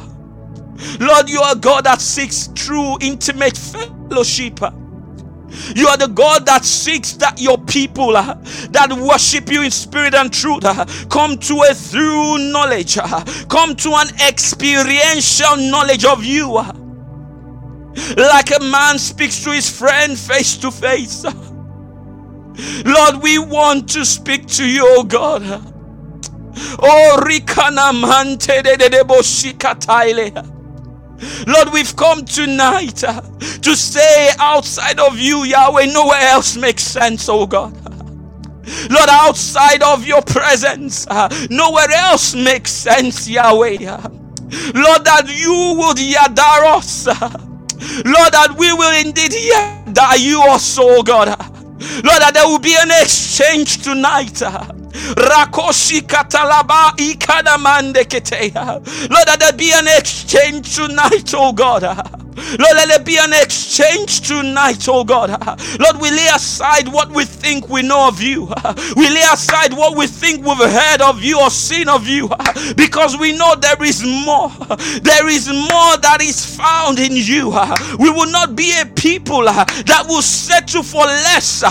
[1.00, 4.60] Lord, you are God that seeks true, intimate fellowship.
[5.74, 8.34] You are the God that seeks that your people uh,
[8.70, 13.74] that worship you in spirit and truth uh, come to a through knowledge, uh, come
[13.76, 16.58] to an experiential knowledge of you
[18.16, 21.24] like a man speaks to his friend face to face.
[22.84, 25.74] Lord, we want to speak to you, oh God.
[26.80, 27.22] Oh,
[27.94, 28.76] Mante de
[31.46, 33.20] Lord, we've come tonight uh,
[33.62, 37.74] to stay outside of you, Yahweh, nowhere else makes sense, oh God.
[38.90, 43.78] Lord, outside of your presence, uh, nowhere else makes sense, Yahweh.
[44.74, 47.06] Lord, that you would yadar us.
[47.08, 47.47] Uh,
[48.04, 51.28] Lord, that we will indeed hear that you are so, God.
[51.28, 54.42] Lord, that there will be an exchange tonight.
[55.14, 58.80] Rakoshi katalaba ikadamande keteya.
[59.10, 62.17] Lord, that there be an exchange tonight, oh God.
[62.58, 65.30] Lord, let there be an exchange tonight, oh God.
[65.80, 68.48] Lord, we lay aside what we think we know of you.
[68.96, 72.28] We lay aside what we think we've heard of you or seen of you
[72.76, 74.50] because we know there is more.
[75.02, 77.50] There is more that is found in you.
[77.98, 81.62] We will not be a people uh, that will settle for less.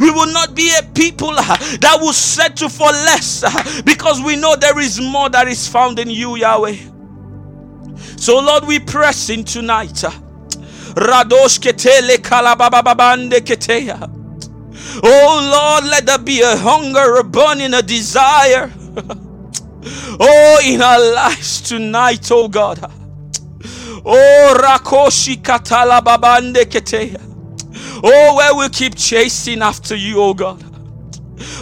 [0.00, 4.56] We will not be a people uh, that will settle for less because we know
[4.56, 6.76] there is more that is found in you, Yahweh.
[8.16, 10.04] So, Lord, we press in tonight.
[15.02, 18.70] Oh Lord, let there be a hunger, a burning, a desire.
[20.20, 22.78] oh, in our lives tonight, oh God.
[24.04, 27.20] Oh, Rakoshi Katala Babande Keteya.
[28.04, 30.62] Oh, where we keep chasing after you, oh God.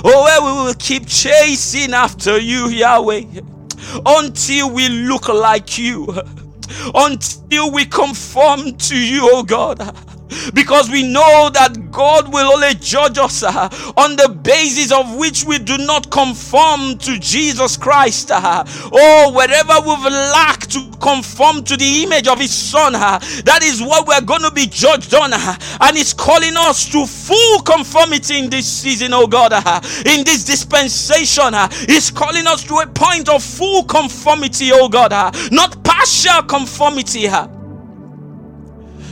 [0.05, 3.23] Oh, where we will keep chasing after you, Yahweh,
[4.07, 6.07] until we look like you,
[6.95, 9.95] until we conform to you, oh God
[10.55, 15.45] because we know that God will only judge us uh, on the basis of which
[15.45, 18.31] we do not conform to Jesus Christ.
[18.31, 23.61] Uh, oh, wherever we've lacked to conform to the image of His Son, uh, that
[23.63, 25.33] is what we're going to be judged on.
[25.33, 30.25] Uh, and He's calling us to full conformity in this season, oh God, uh, in
[30.25, 31.55] this dispensation.
[31.55, 35.13] Uh, he's calling us to a point of full conformity, oh God,
[35.53, 37.29] not partial conformity.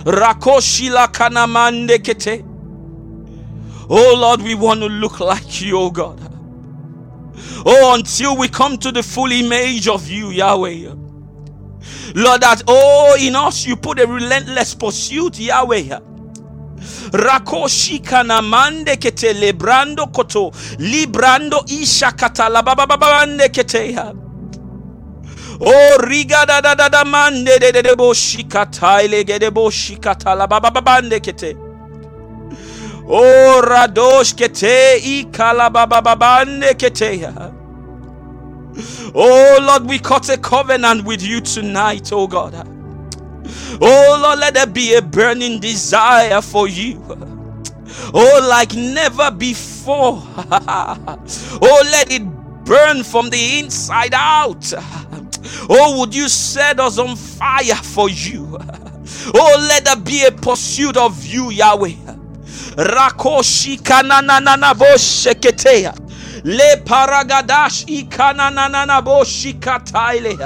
[0.09, 2.45] Rakoshila kanamande kete.
[3.91, 6.21] Oh Lord, we want to look like you, oh God.
[7.67, 10.95] Oh, until we come to the full image of you, Yahweh.
[12.15, 15.99] Lord, that oh, in us you put a relentless pursuit, Yahweh.
[17.13, 24.28] Rakoshika namande kete lebrando koto librando isha kata labababande kete.
[25.61, 29.71] Oh, riga da da da da mande de de de bo shikata ilege de bo
[29.71, 31.57] shikata la baba bande kete.
[33.09, 37.53] Oh, radosh kete ikala baba bande kete ya.
[39.15, 42.55] Oh Lord, we cut a covenant with you tonight, oh God.
[43.81, 47.03] Oh Lord, let there be a burning desire for you.
[48.15, 50.23] Oh, like never before.
[50.51, 52.25] oh, let it
[52.65, 54.73] burn from the inside out.
[55.69, 58.59] Oh, would you set us on fire for you?
[59.35, 61.95] Oh, let there be a pursuit of you, Yahweh.
[62.77, 65.95] Rakoshi kananana bo sheketea.
[66.45, 70.37] Le paragadash ikananana bo shikataile.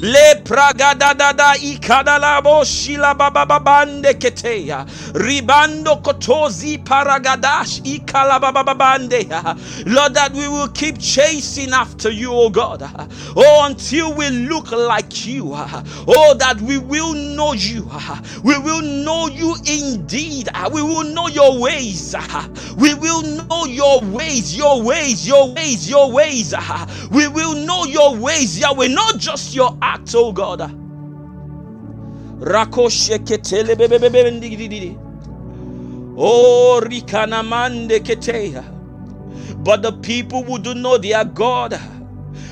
[0.00, 4.86] Le pragadadada ikadala bo shila bababande ketea.
[5.14, 9.26] Ribando kotozi paragadash ikalabababande.
[9.86, 12.82] Lord, that we will keep chasing after you, oh God.
[13.36, 15.52] Oh, until we look like you.
[15.54, 17.88] Oh, that we will know you.
[18.42, 20.48] We will know you indeed.
[20.72, 22.14] We will know your ways.
[22.78, 26.54] We will know your ways, your ways, your ways, your ways.
[27.10, 30.62] We will know your ways, Yahweh, not just your acts, oh God.
[36.18, 38.64] Oh, Rikanamande Ketea.
[39.64, 41.80] But the people who do know their God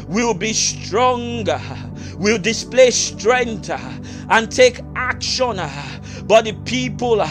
[0.09, 1.61] will be stronger,
[2.16, 3.70] will display strength
[4.31, 5.59] and take action.
[5.59, 7.27] Uh, but the people uh,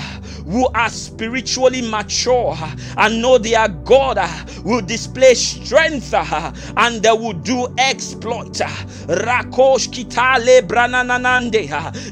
[0.46, 4.20] who are spiritually mature uh, and know their God
[4.64, 8.54] will display strength and they will do exploit.
[9.08, 10.64] Rakosh kitale.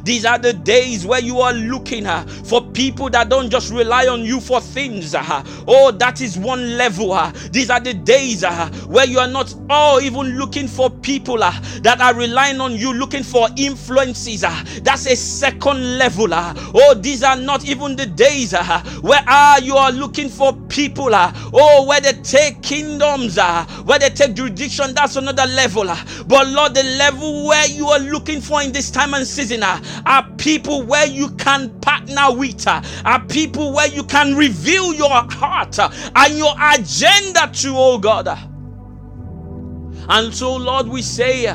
[0.04, 4.22] These are the days where you are looking for people that don't just rely on
[4.22, 5.16] you for things.
[5.16, 7.16] Oh, that is one level.
[7.52, 8.44] These are the days
[8.88, 13.24] where you are not oh even looking for people that are relying on you, looking
[13.24, 14.44] for influences.
[14.84, 16.34] That's a second level.
[16.34, 16.54] Ah.
[16.74, 21.14] Oh, these are not even the days uh, where uh, you are looking for people,
[21.14, 23.38] uh, oh, where they take kingdoms,
[23.84, 25.86] where they take jurisdiction, that's another level.
[26.28, 30.30] But Lord, the level where you are looking for in this time and season are
[30.38, 36.38] people where you can partner with, are people where you can reveal your heart and
[36.38, 38.28] your agenda to, oh God.
[40.10, 41.46] And so, Lord, we say,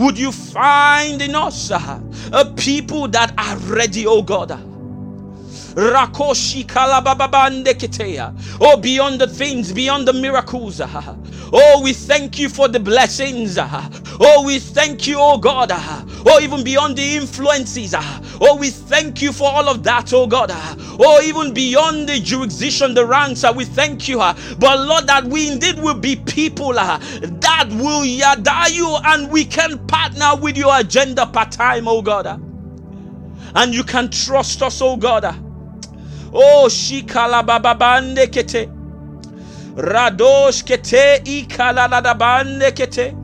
[0.00, 2.00] would you find in us uh,
[2.32, 4.69] a people that are ready, oh God?
[5.74, 8.34] Rakoshi kalabababande ketea.
[8.60, 10.80] Oh, beyond the things, beyond the miracles.
[10.80, 11.16] Ah.
[11.52, 13.56] Oh, we thank you for the blessings.
[13.58, 13.88] Ah.
[14.20, 15.70] Oh, we thank you, oh God.
[15.72, 16.04] Ah.
[16.26, 17.94] Oh, even beyond the influences.
[18.40, 20.50] Oh, we thank you for all of that, oh God.
[20.52, 23.44] Oh, even beyond the jurisdiction, the ranks.
[23.54, 24.18] We thank you.
[24.18, 29.78] But Lord, that we indeed will be people that will yada you and we can
[29.86, 32.26] partner with your agenda part time, oh God.
[33.54, 35.49] And you can trust us, oh God.
[36.32, 38.68] Oh, shikala bababande kete.
[39.76, 43.14] Radosh kete ikaladabande kete.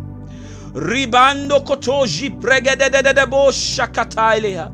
[0.75, 4.71] Ribando kotoji pregedededebo shakatailea.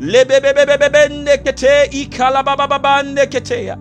[0.00, 3.76] Lebebebebebende kete ikalabababande ketea.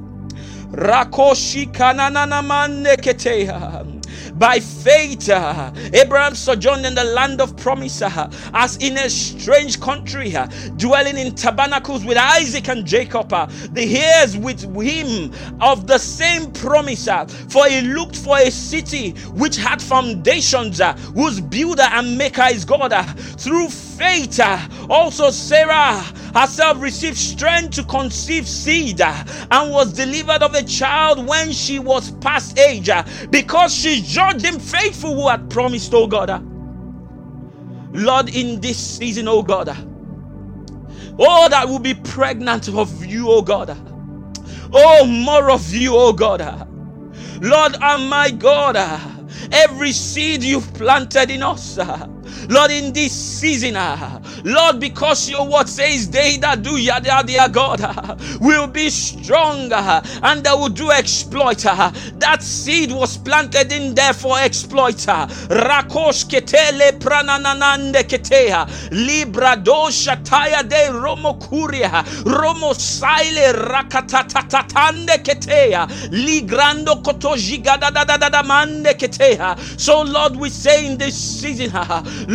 [0.73, 3.85] Rakoshi kanananamande ketea.
[4.37, 9.79] By faith, uh, Abraham sojourned in the land of promise uh, as in a strange
[9.79, 10.45] country, uh,
[10.77, 16.51] dwelling in tabernacles with Isaac and Jacob, uh, the heirs with him of the same
[16.51, 17.07] promise.
[17.07, 22.45] Uh, for he looked for a city which had foundations, uh, whose builder and maker
[22.51, 22.93] is God.
[23.39, 24.39] through faith,
[24.89, 31.51] also Sarah herself received strength to conceive seed and was delivered of a child when
[31.51, 32.89] she was past age
[33.31, 34.01] because she
[34.35, 36.29] him faithful who had promised, oh God.
[37.93, 39.69] Lord, in this season, oh God,
[41.19, 43.75] oh, that will be pregnant of you, oh God.
[44.73, 46.41] Oh, more of you, oh God.
[47.41, 48.75] Lord, and my God,
[49.51, 51.77] every seed you've planted in us.
[52.49, 57.49] Lord, in this season, uh, Lord, because your word says they that do yada their
[57.49, 61.59] God uh, will be stronger uh, ah, and they will do exploit.
[61.59, 64.97] That seed was planted in there for exploit.
[64.97, 77.01] Rakosh ketele prananande ketea libra dosha taya de romo kuria romo saile rakatatatande ketea ligrando
[77.03, 79.57] kotojigada da da da da mande ketea.
[79.79, 81.71] So Lord, we say in this season,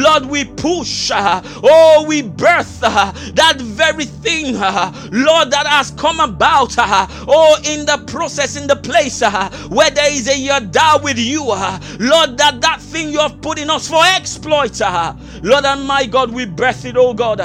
[0.02, 5.90] Lord, we push, uh, oh, we birth uh, that very thing, uh, Lord, that has
[5.92, 9.22] come about, oh, in the process, in the place
[9.68, 13.70] where there is a yada with you, Lord, that that thing you have put in
[13.70, 17.40] us for exploit, Lord, and my God, we birth it, oh God.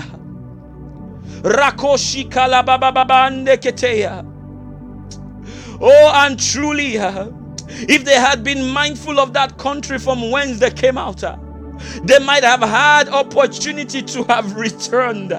[1.44, 2.28] Rakoshi.
[5.80, 10.98] Oh, and truly, if they had been mindful of that country from whence they came
[10.98, 11.24] out,
[12.04, 15.34] they might have had opportunity to have returned.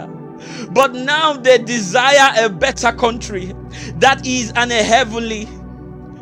[0.70, 3.52] But now they desire a better country
[3.96, 5.46] that is an a heavenly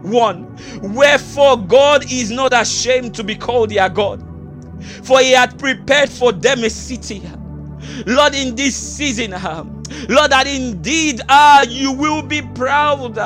[0.02, 0.56] one.
[0.82, 4.22] Wherefore God is not ashamed to be called their God,
[5.04, 7.22] for he had prepared for them a city.
[8.06, 9.32] Lord, in this season,
[10.08, 13.16] Lord, that indeed uh, you will be proud.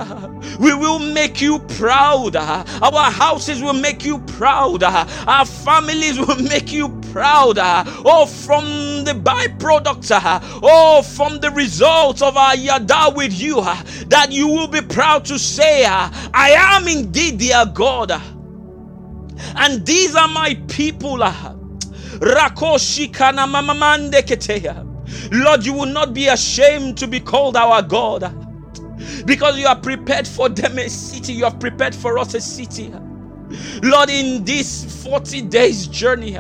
[0.59, 2.37] we will make you proud.
[2.37, 4.83] our houses will make you proud.
[4.83, 7.59] our families will make you proud.
[7.59, 10.11] oh, from the byproducts,
[10.63, 13.61] oh, from the results of our yada with you,
[14.09, 18.13] that you will be proud to say, I am indeed their God.
[19.57, 21.19] And these are my people.
[22.21, 24.90] Rakoshikana mamamande keteya.
[25.33, 28.35] Lord, you will not be ashamed to be called our God
[29.27, 31.33] because you have prepared for them a city.
[31.33, 32.93] You have prepared for us a city.
[33.83, 36.39] Lord, in this 40 days journey,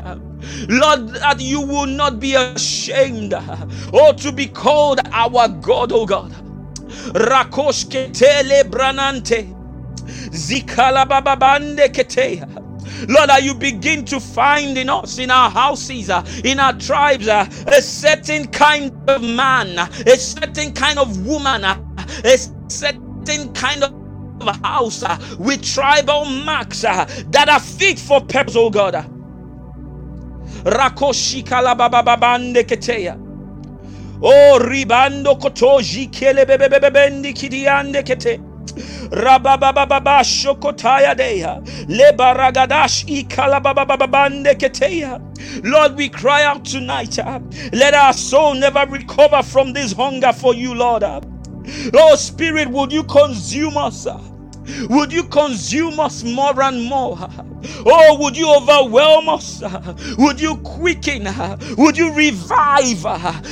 [0.68, 3.34] Lord, that you will not be ashamed
[3.92, 6.32] or to be called our God, oh God.
[7.14, 9.56] Rakosh ketele branante.
[10.30, 12.69] Zikala bababande keteya.
[13.08, 17.28] Lord, that you begin to find in us, in our houses, uh, in our tribes,
[17.28, 21.78] uh, a certain kind of man, a certain kind of woman, uh,
[22.24, 22.36] a
[22.68, 23.92] certain kind of
[24.62, 25.04] house
[25.38, 29.06] with tribal marks that are fit for purpose, oh God.
[34.22, 38.49] Oh, ribando kotoji kele bebebebendi kidiande kete.
[45.64, 47.18] Lord, we cry out tonight.
[47.18, 47.40] Uh,
[47.72, 51.02] let our soul never recover from this hunger for you, Lord.
[51.02, 51.20] Uh.
[51.94, 54.06] Oh, Spirit, would you consume us?
[54.88, 57.18] Would you consume us more and more?
[57.86, 59.62] Oh, would you overwhelm us?
[60.18, 61.28] Would you quicken?
[61.76, 63.04] Would you revive?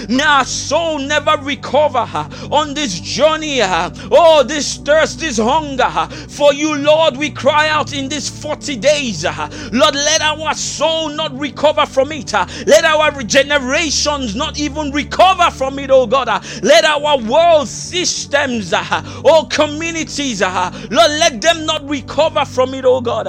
[0.08, 2.06] May our soul never recover
[2.50, 3.60] on this journey.
[3.62, 5.90] Oh, this thirst, this hunger
[6.28, 7.16] for you, Lord.
[7.16, 9.24] We cry out in these 40 days.
[9.24, 12.32] Lord, let our soul not recover from it.
[12.32, 16.28] Let our generations not even recover from it, oh God.
[16.62, 23.28] Let our world systems, oh communities, Lord, let them not recover from it, oh God.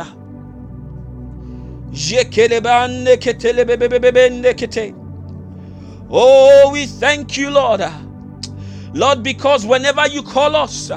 [6.11, 7.81] Oh, we thank you, Lord.
[8.93, 10.91] Lord, because whenever you call us,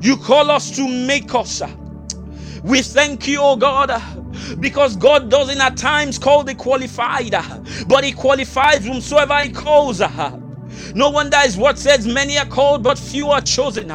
[0.00, 1.62] you call us to make us.
[2.62, 4.02] We thank you, oh God,
[4.60, 7.34] because God doesn't at times call the qualified,
[7.88, 10.00] but He qualifies whomsoever He calls.
[10.94, 13.88] No wonder is what says, Many are called, but few are chosen.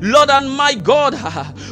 [0.00, 1.14] Lord and my God,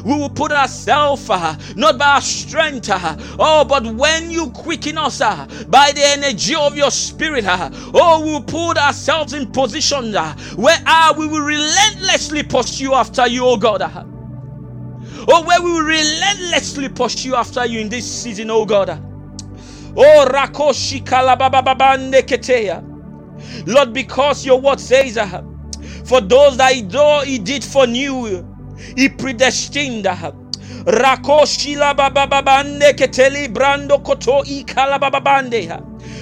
[0.04, 1.28] we will put ourselves
[1.76, 5.18] not by our strength, oh, but when you quicken us
[5.66, 10.12] by the energy of your spirit, oh, we will put ourselves in position
[10.56, 13.82] where ah, we will relentlessly pursue after you, oh God.
[15.28, 18.90] Oh, where we will relentlessly pursue after you in this season, oh God.
[19.96, 22.95] Oh, Rakoshi Kalabababande Keteya.
[23.66, 25.42] Lord, because your word says, uh,
[26.04, 28.46] for those that he, do, he did for you,
[28.96, 30.06] he predestined.
[30.06, 30.32] Uh,
[30.86, 31.94] Rakoshila.
[35.70, 35.80] Uh.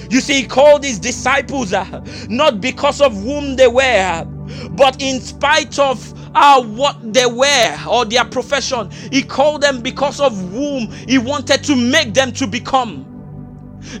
[0.09, 4.25] You see, he called his disciples uh, not because of whom they were,
[4.71, 8.89] but in spite of uh, what they were or their profession.
[9.11, 13.14] He called them because of whom he wanted to make them to become.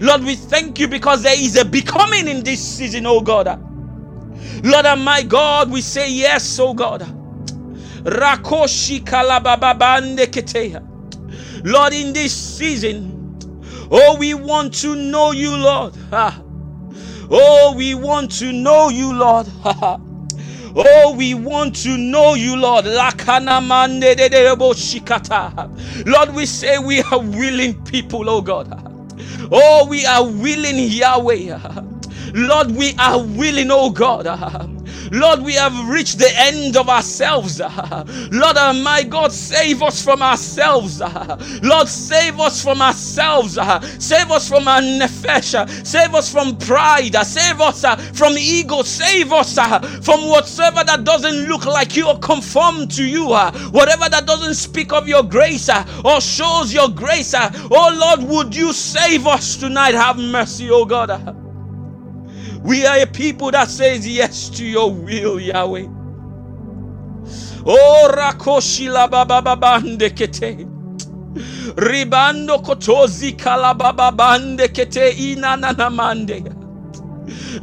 [0.01, 3.47] Lord, we thank you because there is a becoming in this season, oh God.
[4.63, 7.01] Lord and my God, we say yes, oh God.
[8.03, 10.27] Rakoshi kalabababande.
[11.65, 13.37] Lord, in this season,
[13.91, 15.93] oh, we want to know you, Lord.
[17.29, 19.47] Oh, we want to know you, Lord.
[20.77, 22.85] Oh, we want to know you, Lord.
[22.85, 23.15] Lord,
[26.35, 28.94] we say we are willing people, oh God.
[29.51, 31.59] Oh, we are willing, Yahweh.
[32.33, 34.71] Lord, we are willing, oh God.
[35.11, 37.59] Lord, we have reached the end of ourselves.
[37.59, 41.01] Lord, uh, my God, save us from ourselves.
[41.63, 43.55] Lord, save us from ourselves.
[43.99, 45.85] Save us from our nefesh.
[45.85, 47.15] Save us from pride.
[47.25, 48.81] Save us uh, from ego.
[48.83, 53.27] Save us uh, from whatsoever that doesn't look like you or conform to you.
[53.27, 55.69] Whatever that doesn't speak of your grace
[56.03, 57.33] or shows your grace.
[57.35, 59.93] Oh Lord, would you save us tonight?
[59.95, 61.44] Have mercy, oh God.
[62.65, 65.87] We are a people that says yes to your will, Yahweh.
[67.65, 70.67] Oh, Rakoshila Bababande Kete.
[71.77, 76.53] Ribando kotozi kalabababande kete inananamande.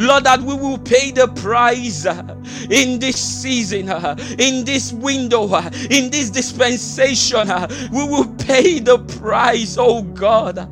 [0.00, 2.22] Lord, that we will pay the price uh,
[2.70, 7.48] in this season, uh, in this window, uh, in this dispensation.
[7.92, 10.68] We will pay the price, oh God.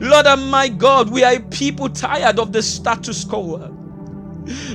[0.00, 3.72] Lord and my God, we are people tired of the status quo.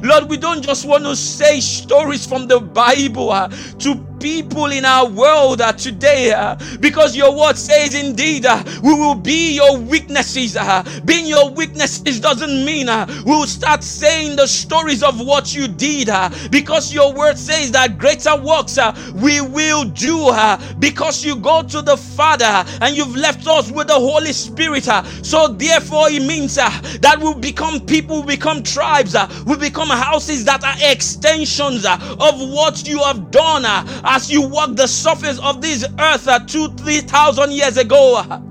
[0.03, 3.47] Lord, we don't just want to say stories from the Bible uh,
[3.79, 8.93] to people in our world uh, today uh, because your word says indeed uh, we
[8.93, 10.55] will be your witnesses.
[10.55, 15.55] Uh, being your witnesses doesn't mean uh, we will start saying the stories of what
[15.55, 18.77] you did uh, because your word says that greater works
[19.15, 20.31] we will do
[20.79, 24.83] because you go to the Father and you've left us with the Holy Spirit.
[25.23, 29.15] so therefore it means that we'll become people, we become tribes,
[29.45, 33.65] we become houses that are extensions of what you have done
[34.11, 38.17] as you walk the surface of this earth uh, two, three thousand years ago.
[38.17, 38.41] Uh.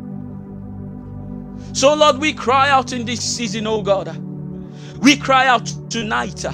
[1.75, 4.17] So, Lord, we cry out in this season, oh God.
[5.03, 6.45] We cry out tonight.
[6.47, 6.53] Uh.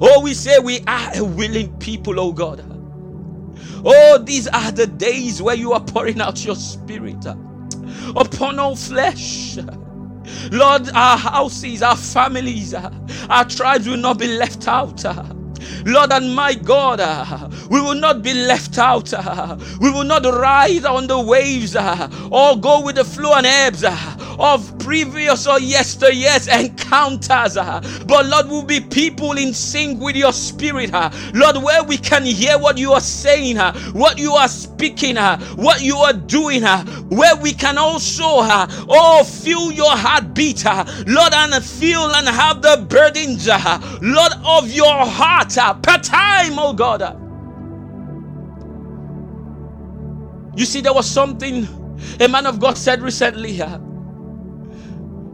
[0.00, 2.64] Oh, we say we are a willing people, oh God.
[3.84, 7.36] Oh, these are the days where you are pouring out your spirit uh,
[8.16, 9.58] upon all flesh.
[10.52, 15.04] Lord, our houses, our families, our tribes will not be left out.
[15.84, 19.12] Lord and my God, uh, we will not be left out.
[19.12, 23.46] Uh, we will not ride on the waves uh, or go with the flow and
[23.46, 23.84] ebbs
[24.38, 27.56] of previous or yesteryear's encounters.
[27.56, 30.92] Uh, but Lord, we'll be people in sync with your spirit.
[30.92, 31.10] Uh.
[31.34, 35.16] Lord, where we can hear what you are saying, uh, what you are speaking,
[35.56, 42.12] what you are doing, where we can also, oh, feel your heartbeat, Lord, and feel
[42.14, 47.24] and have the burdens, Lord, of your heart per time, oh God.
[50.56, 51.68] You see, there was something
[52.20, 53.60] a man of God said recently.
[53.60, 53.78] Uh,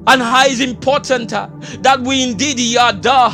[0.06, 1.48] and how is important uh,
[1.80, 3.32] that we indeed yada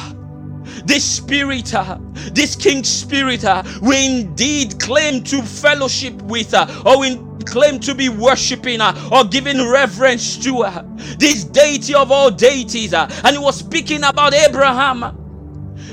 [0.84, 1.98] this spirit, uh,
[2.32, 8.08] this king spirit, uh, we indeed claim to fellowship with, or we claim to be
[8.08, 10.82] worshiping uh, or giving reverence to uh,
[11.18, 12.94] this deity of all deities.
[12.94, 15.16] Uh, and he was speaking about Abraham.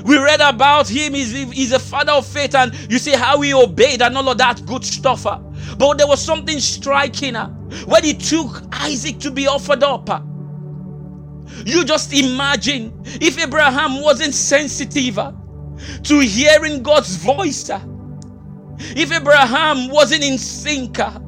[0.04, 1.14] We read about him.
[1.14, 4.38] He's, he's a father of faith, and you see how he obeyed and all of
[4.38, 5.26] that good stuff.
[5.26, 5.38] Uh.
[5.76, 7.48] But there was something striking uh,
[7.86, 10.08] when he took Isaac to be offered up.
[11.64, 15.32] You just imagine if Abraham wasn't sensitive uh,
[16.04, 17.70] to hearing God's voice.
[17.70, 17.80] Uh.
[18.78, 21.18] If Abraham wasn't in sync uh,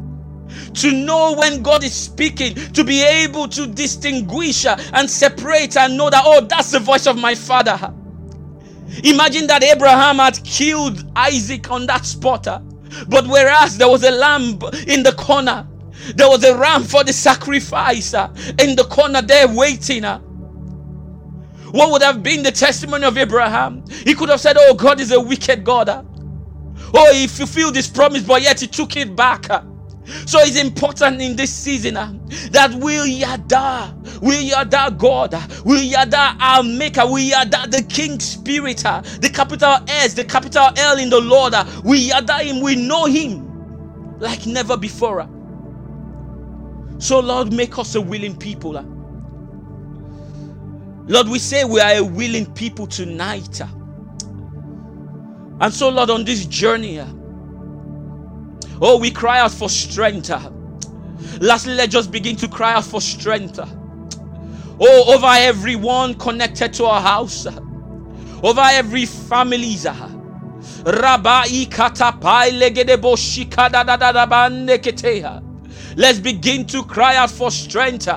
[0.75, 6.11] to know when God is speaking, to be able to distinguish and separate and know
[6.11, 7.95] that, oh, that's the voice of my father.
[9.05, 12.47] Imagine that Abraham had killed Isaac on that spot.
[13.09, 15.67] But whereas there was a lamb in the corner,
[16.17, 20.05] there was a ram for the sacrifice uh, in the corner there waiting.
[20.05, 20.21] Uh.
[21.73, 23.85] What would have been the testimony of Abraham?
[24.05, 26.07] He could have said, Oh, God is a wicked God.
[26.95, 29.47] Oh, he fulfilled this promise, but yet he took it back.
[30.27, 32.13] So it's important in this season uh,
[32.53, 35.35] that we yada, we yada God,
[35.65, 40.71] we yada our Maker, we yada the King Spirit, uh, the capital S, the capital
[40.77, 41.55] L in the Lord.
[41.55, 43.63] Uh, we yada Him, we know Him
[44.21, 45.29] like never before.
[47.01, 48.79] So, Lord, make us a willing people.
[48.79, 48.85] Uh.
[51.07, 53.61] Lord, we say we are a willing people tonight.
[53.61, 53.69] Uh.
[55.61, 57.07] And so, Lord, on this journey, uh,
[58.83, 60.31] Oh, we cry out for strength.
[61.41, 63.61] Lastly, let's just begin to cry out for strength.
[64.81, 67.47] Oh, over everyone connected to our house,
[68.43, 69.77] over every family.
[70.85, 75.41] Rabai katapai legedebo shikada da da da.
[75.97, 78.09] Let's begin to cry out for strength.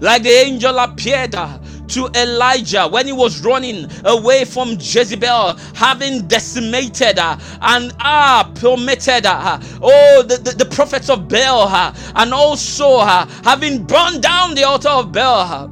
[0.00, 7.18] Like the angel appeared to Elijah when he was running away from Jezebel, having decimated
[7.18, 11.68] uh, and ah, permitted uh, oh the, the, the, prophets of Baal
[12.16, 15.70] and also having burned down the altar of Baal.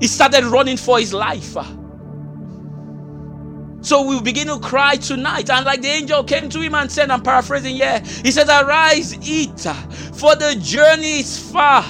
[0.00, 1.56] He started running for his life.
[3.82, 5.50] So we begin to cry tonight.
[5.50, 8.00] And like the angel came to him and said, I'm paraphrasing, yeah.
[8.04, 9.60] He said, Arise, eat,
[10.14, 11.84] for the journey is far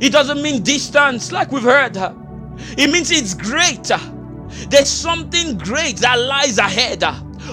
[0.00, 1.94] it doesn't mean distance like we've heard.
[2.78, 3.98] It means it's greater.
[4.70, 7.04] There's something great that lies ahead.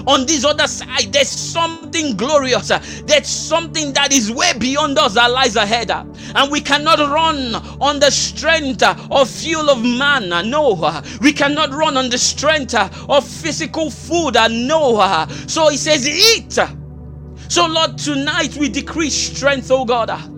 [0.06, 2.68] On this other side, there's something glorious.
[3.04, 5.90] There's something that is way beyond us that lies ahead.
[5.90, 10.28] And we cannot run on the strength of fuel of man.
[10.50, 14.34] No, we cannot run on the strength of physical food.
[14.50, 15.26] No.
[15.46, 16.58] So he says, Eat
[17.48, 20.37] So, Lord, tonight we decrease strength, oh God.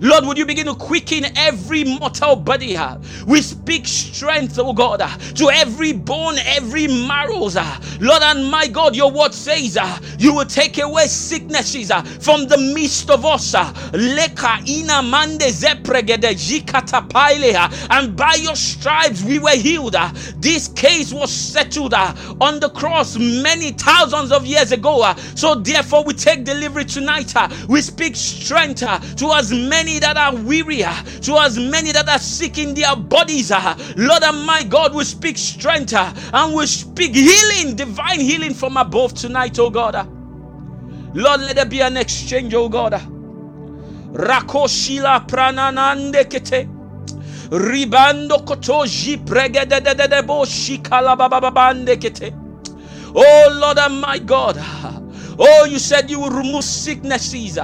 [0.00, 2.76] Lord, would you begin to quicken every mortal body?
[2.76, 2.98] Ah?
[3.26, 7.48] We speak strength, oh God, ah, to every bone, every marrow.
[7.56, 7.80] Ah.
[8.00, 9.78] Lord and my God, your word says
[10.18, 11.90] you will take away sicknesses
[12.20, 13.54] from the midst of us.
[13.92, 15.42] Leka ina mande
[17.90, 19.96] and by your stripes we were healed.
[20.36, 25.12] This case was settled on the cross many thousands of years ago.
[25.34, 27.32] So therefore we take delivery tonight.
[27.68, 32.08] We speak strength to as many many that are weary, uh, to as many that
[32.08, 33.52] are sick in their bodies.
[33.52, 38.54] Uh, Lord and my God, we speak strength uh, and we speak healing, divine healing
[38.54, 39.94] from above tonight, oh God.
[41.14, 42.92] Lord, let there be an exchange, oh God.
[44.00, 46.68] Rakoshila prananande kete.
[47.50, 52.34] Ribando kotoji pregedededebo shikala bababande kete.
[53.14, 54.56] Oh Lord and my God.
[55.38, 57.58] Oh, you said you will remove sicknesses.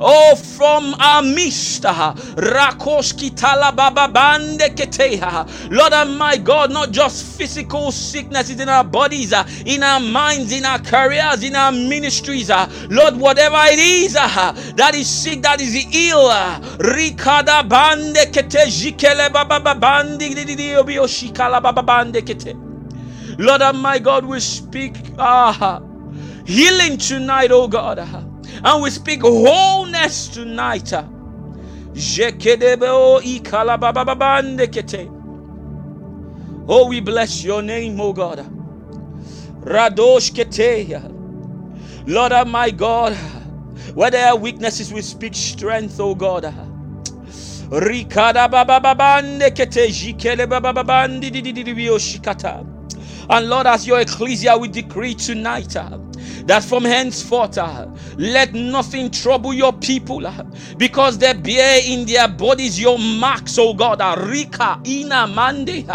[0.00, 1.82] Oh, from our midst.
[1.84, 5.46] Rakoski talabababande keteha.
[5.70, 9.32] Lord and my God, not just physical sicknesses in our bodies,
[9.66, 12.50] in our minds, in our careers, in our ministries.
[12.90, 16.30] Lord, whatever it is that is sick, that is ill.
[16.78, 20.34] Rikada bande kete jikele babababandi
[21.08, 22.54] shikala bababande kete.
[23.38, 24.96] Lord and my God, we speak.
[25.18, 25.80] Ah,
[26.44, 27.98] healing tonight, oh God.
[27.98, 30.92] And we speak wholeness tonight.
[36.66, 38.38] Oh, we bless your name, oh God.
[39.60, 41.10] Radosh Keteya.
[42.06, 43.14] Lord of my God,
[43.94, 46.44] where there are weaknesses, we speak strength, oh God.
[47.70, 48.48] Rikada
[49.54, 50.46] kete jikele
[51.30, 51.72] di di di di.
[53.30, 55.74] And Lord, as your ecclesia, we decree tonight
[56.46, 57.86] that from henceforth, uh,
[58.16, 60.42] let nothing trouble your people uh,
[60.76, 64.00] because they bear in their bodies your marks, oh God.
[64.00, 65.86] Uh, Rika, Ina, Mande.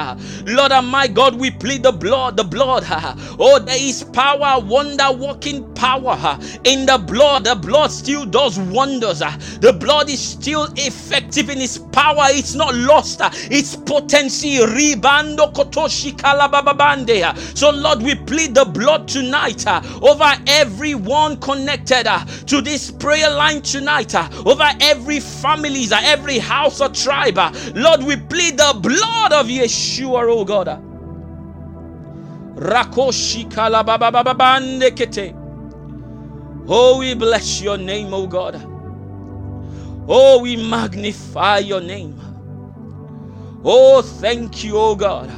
[0.46, 2.86] Lord, and my God, we plead the blood, the blood.
[2.90, 7.46] Uh, oh, there is power, wonder working power uh, in the blood.
[7.46, 9.22] The blood still does wonders.
[9.22, 14.58] Uh, the blood is still effective in its power, it's not lost, uh, its potency.
[14.60, 17.58] Ribando Kotoshi Kalababande.
[17.58, 23.30] So, Lord, we plead the blood tonight uh, over everyone connected uh, to this prayer
[23.32, 27.38] line tonight, uh, over every families, uh, every house or tribe.
[27.38, 27.52] Uh.
[27.76, 30.68] Lord, we plead the blood of Yeshua, oh God.
[32.58, 35.36] Kalababababandekete.
[36.68, 38.62] Oh, we bless your name, oh God.
[40.08, 42.20] Oh, we magnify your name.
[43.64, 45.30] Oh, thank you, oh God.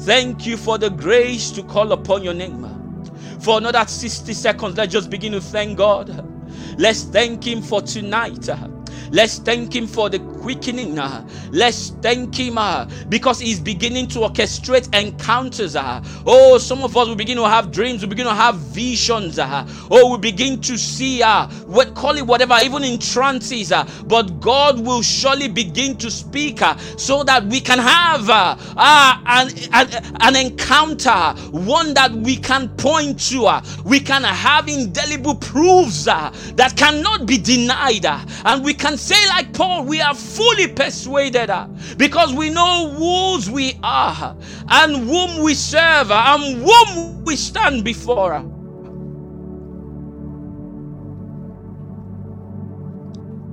[0.00, 2.77] Thank you for the grace to call upon your name.
[3.40, 6.24] For another 60 seconds, let's just begin to thank God.
[6.78, 8.48] Let's thank Him for tonight.
[9.10, 10.98] Let's thank Him for the quickening.
[10.98, 15.76] Uh, let's thank Him uh, because He's beginning to orchestrate encounters.
[15.76, 16.02] Uh.
[16.26, 19.38] Oh, some of us will begin to have dreams, we begin to have visions.
[19.40, 23.72] Oh, we begin to see, what, call it whatever, even in trances.
[24.06, 26.60] But God will surely begin to speak
[26.96, 33.60] so that we can have an, an, an encounter, one that we can point to.
[33.84, 38.06] We can have indelible proofs that cannot be denied.
[38.44, 43.50] And we can say, like Paul, we are fully persuaded uh, because we know whose
[43.50, 44.36] we are
[44.68, 48.34] and whom we serve uh, and whom we stand before.
[48.34, 48.44] Uh.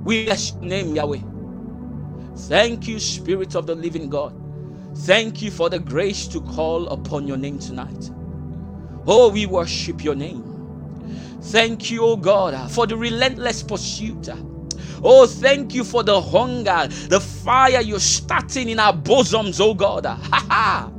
[0.04, 1.20] We bless your name, Yahweh.
[2.36, 4.34] Thank you, Spirit of the living God.
[4.98, 8.10] Thank you for the grace to call upon your name tonight.
[9.06, 10.64] Oh, we worship your name.
[11.42, 14.28] Thank you, oh God, for the relentless pursuit
[15.02, 20.06] Oh, thank you for the hunger, the fire you're starting in our bosoms, oh God.
[20.06, 20.92] Ha ha.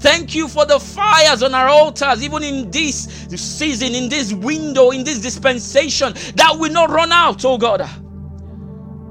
[0.00, 3.04] Thank you for the fires on our altars, even in this
[3.36, 7.88] season, in this window, in this dispensation, that will not run out, oh God.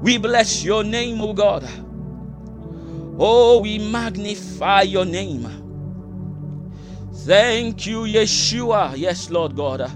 [0.02, 1.68] We bless your name, oh God.
[3.18, 5.76] Oh, we magnify your name.
[7.14, 8.94] Thank you, Yeshua.
[8.96, 9.90] Yes, Lord God.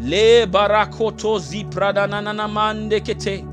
[0.00, 3.44] Le barakoto ziprada nanana mande kete.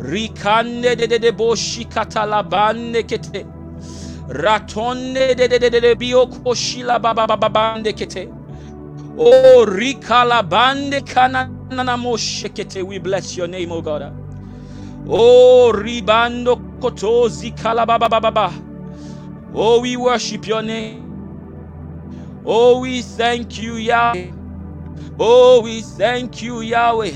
[0.00, 3.46] Rikande de de de boshi katalabande kete.
[4.28, 8.28] Ratonde de de de de bioko shila baba baba bande kete.
[9.16, 12.82] Rikala bande kanana moshe kete.
[12.82, 14.12] We bless your name, O God.
[15.08, 18.52] Oh, ribando kotozi kalababa baba.
[19.54, 21.02] Oh, we worship your name.
[22.44, 24.35] Oh, we thank you, Yahweh.
[25.18, 27.14] Oh, we thank you, Yahweh.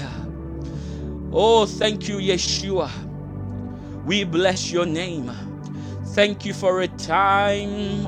[1.33, 2.91] Oh, thank you, Yeshua.
[4.05, 5.31] We bless your name.
[6.09, 8.07] Thank you for a time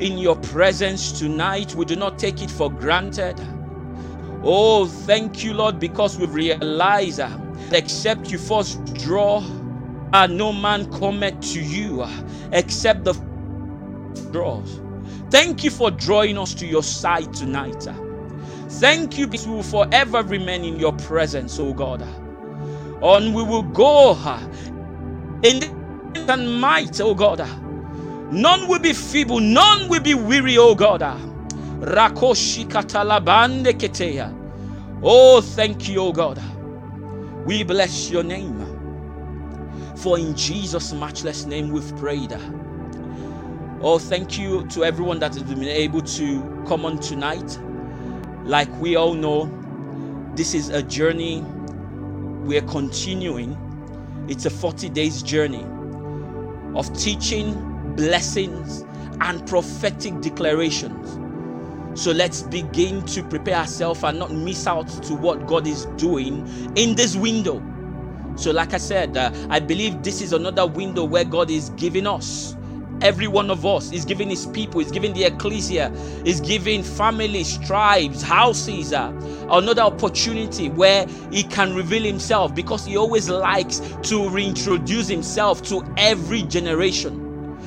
[0.00, 1.74] in your presence tonight.
[1.74, 3.40] We do not take it for granted.
[4.42, 7.30] Oh, thank you, Lord, because we've realized uh,
[7.72, 9.44] except you first draw,
[10.12, 12.10] uh, no man cometh to you uh,
[12.52, 13.12] except the
[14.32, 14.80] draws.
[15.30, 17.86] Thank you for drawing us to your side tonight.
[18.80, 22.02] Thank you because we will forever remain in your presence, oh God.
[23.02, 24.16] On we will go
[25.42, 25.62] in
[26.28, 27.40] and might, oh God.
[28.32, 31.00] None will be feeble, none will be weary, oh God.
[31.80, 33.72] Rakoshi katalabande.
[35.02, 36.40] Oh, thank you, oh God.
[37.46, 38.88] We bless your name.
[39.96, 42.36] For in Jesus' matchless name we've prayed.
[43.80, 47.58] Oh, thank you to everyone that has been able to come on tonight.
[48.44, 49.50] Like we all know,
[50.34, 51.42] this is a journey
[52.44, 53.56] we're continuing.
[54.28, 55.64] It's a 40 days journey
[56.74, 58.84] of teaching, blessings,
[59.20, 61.18] and prophetic declarations.
[62.00, 66.46] So let's begin to prepare ourselves and not miss out to what God is doing
[66.76, 67.62] in this window.
[68.36, 72.06] So, like I said, uh, I believe this is another window where God is giving
[72.06, 72.56] us
[73.02, 73.90] every one of us.
[73.90, 75.92] He's giving his people, he's giving the ecclesia,
[76.24, 79.12] he's giving families, tribes, houses uh,
[79.50, 85.84] another opportunity where he can reveal himself because he always likes to reintroduce himself to
[85.96, 87.18] every generation.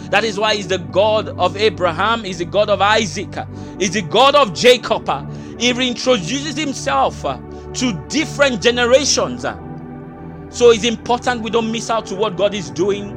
[0.10, 3.36] That is why he's the God of Abraham, he's the God of Isaac,
[3.80, 5.08] he's the God of Jacob.
[5.60, 7.38] He reintroduces himself uh,
[7.76, 9.44] to different generations.
[10.50, 13.12] So it's important we don't miss out to what God is doing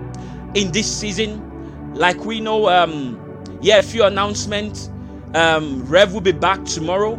[0.54, 1.47] in this season
[1.98, 3.20] like we know, um,
[3.60, 4.88] yeah, a few announcements.
[5.34, 7.14] Um, Rev will be back tomorrow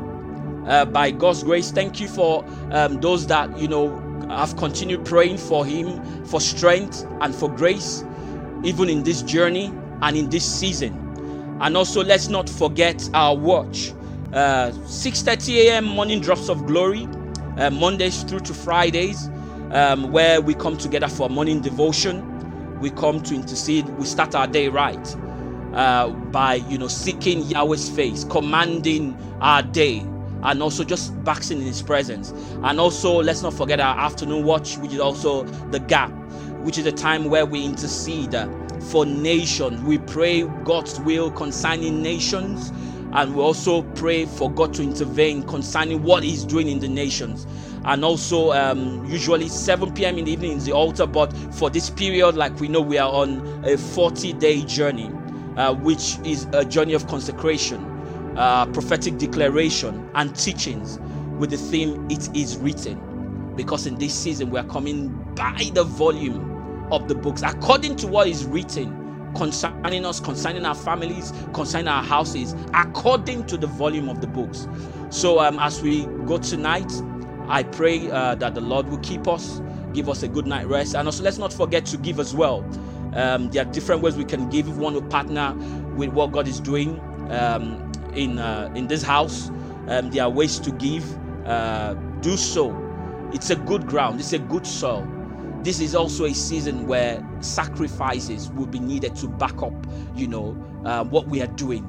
[0.67, 1.69] uh, by God's grace.
[1.69, 3.99] Thank you for um, those that you know
[4.29, 8.03] have continued praying for him for strength and for grace,
[8.63, 11.57] even in this journey and in this season.
[11.61, 13.91] And also, let's not forget our watch.
[14.31, 15.83] Uh, 6:30 a.m.
[15.83, 17.07] morning drops of glory,
[17.57, 19.29] uh, Mondays through to Fridays,
[19.71, 22.28] um, where we come together for morning devotion
[22.79, 23.87] we come to intercede.
[23.89, 25.15] We start our day right
[25.73, 29.99] uh, by you know seeking Yahweh's face, commanding our day,
[30.43, 32.31] and also just basking in His presence.
[32.63, 36.11] And also, let's not forget our afternoon watch, which is also the gap,
[36.63, 38.35] which is a time where we intercede
[38.89, 39.81] for nations.
[39.81, 42.69] We pray God's will concerning nations,
[43.13, 47.45] and we also pray for God to intervene concerning what He's doing in the nations
[47.85, 50.17] and also um, usually 7 p.m.
[50.17, 51.05] in the evening is the altar.
[51.07, 55.11] But for this period, like we know, we are on a 40 day journey,
[55.57, 57.83] uh, which is a journey of consecration,
[58.37, 60.99] uh, prophetic declaration, and teachings
[61.37, 63.53] with the theme It is written.
[63.55, 68.07] Because in this season, we are coming by the volume of the books according to
[68.07, 68.95] what is written
[69.35, 74.67] concerning us, concerning our families, concerning our houses, according to the volume of the books.
[75.09, 76.91] So, um, as we go tonight,
[77.49, 79.61] I pray uh, that the Lord will keep us,
[79.93, 82.63] give us a good night rest, and also let's not forget to give as well.
[83.15, 85.53] Um, there are different ways we can give if we want to partner
[85.95, 86.99] with what God is doing
[87.31, 89.49] um, in uh, in this house.
[89.87, 91.03] Um, there are ways to give.
[91.45, 92.75] Uh, do so.
[93.33, 94.19] It's a good ground.
[94.19, 95.07] It's a good soil.
[95.63, 99.73] This is also a season where sacrifices will be needed to back up,
[100.15, 101.85] you know, uh, what we are doing,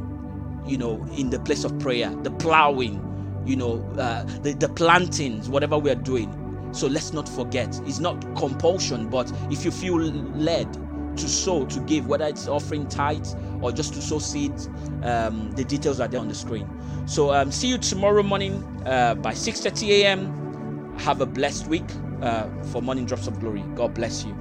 [0.67, 3.01] you know, in the place of prayer, the plowing,
[3.51, 6.35] you know, uh, the, the plantings, whatever we are doing.
[6.73, 10.73] So let's not forget, it's not compulsion, but if you feel led
[11.19, 14.69] to sow, to give, whether it's offering tithes or just to sow seeds,
[15.05, 16.69] um, the details are there on the screen.
[17.07, 20.95] So um, see you tomorrow morning uh, by 6:30 a.m.
[21.01, 21.91] Have a blessed week
[22.23, 23.65] uh, for Morning Drops of Glory.
[23.77, 24.40] God bless you.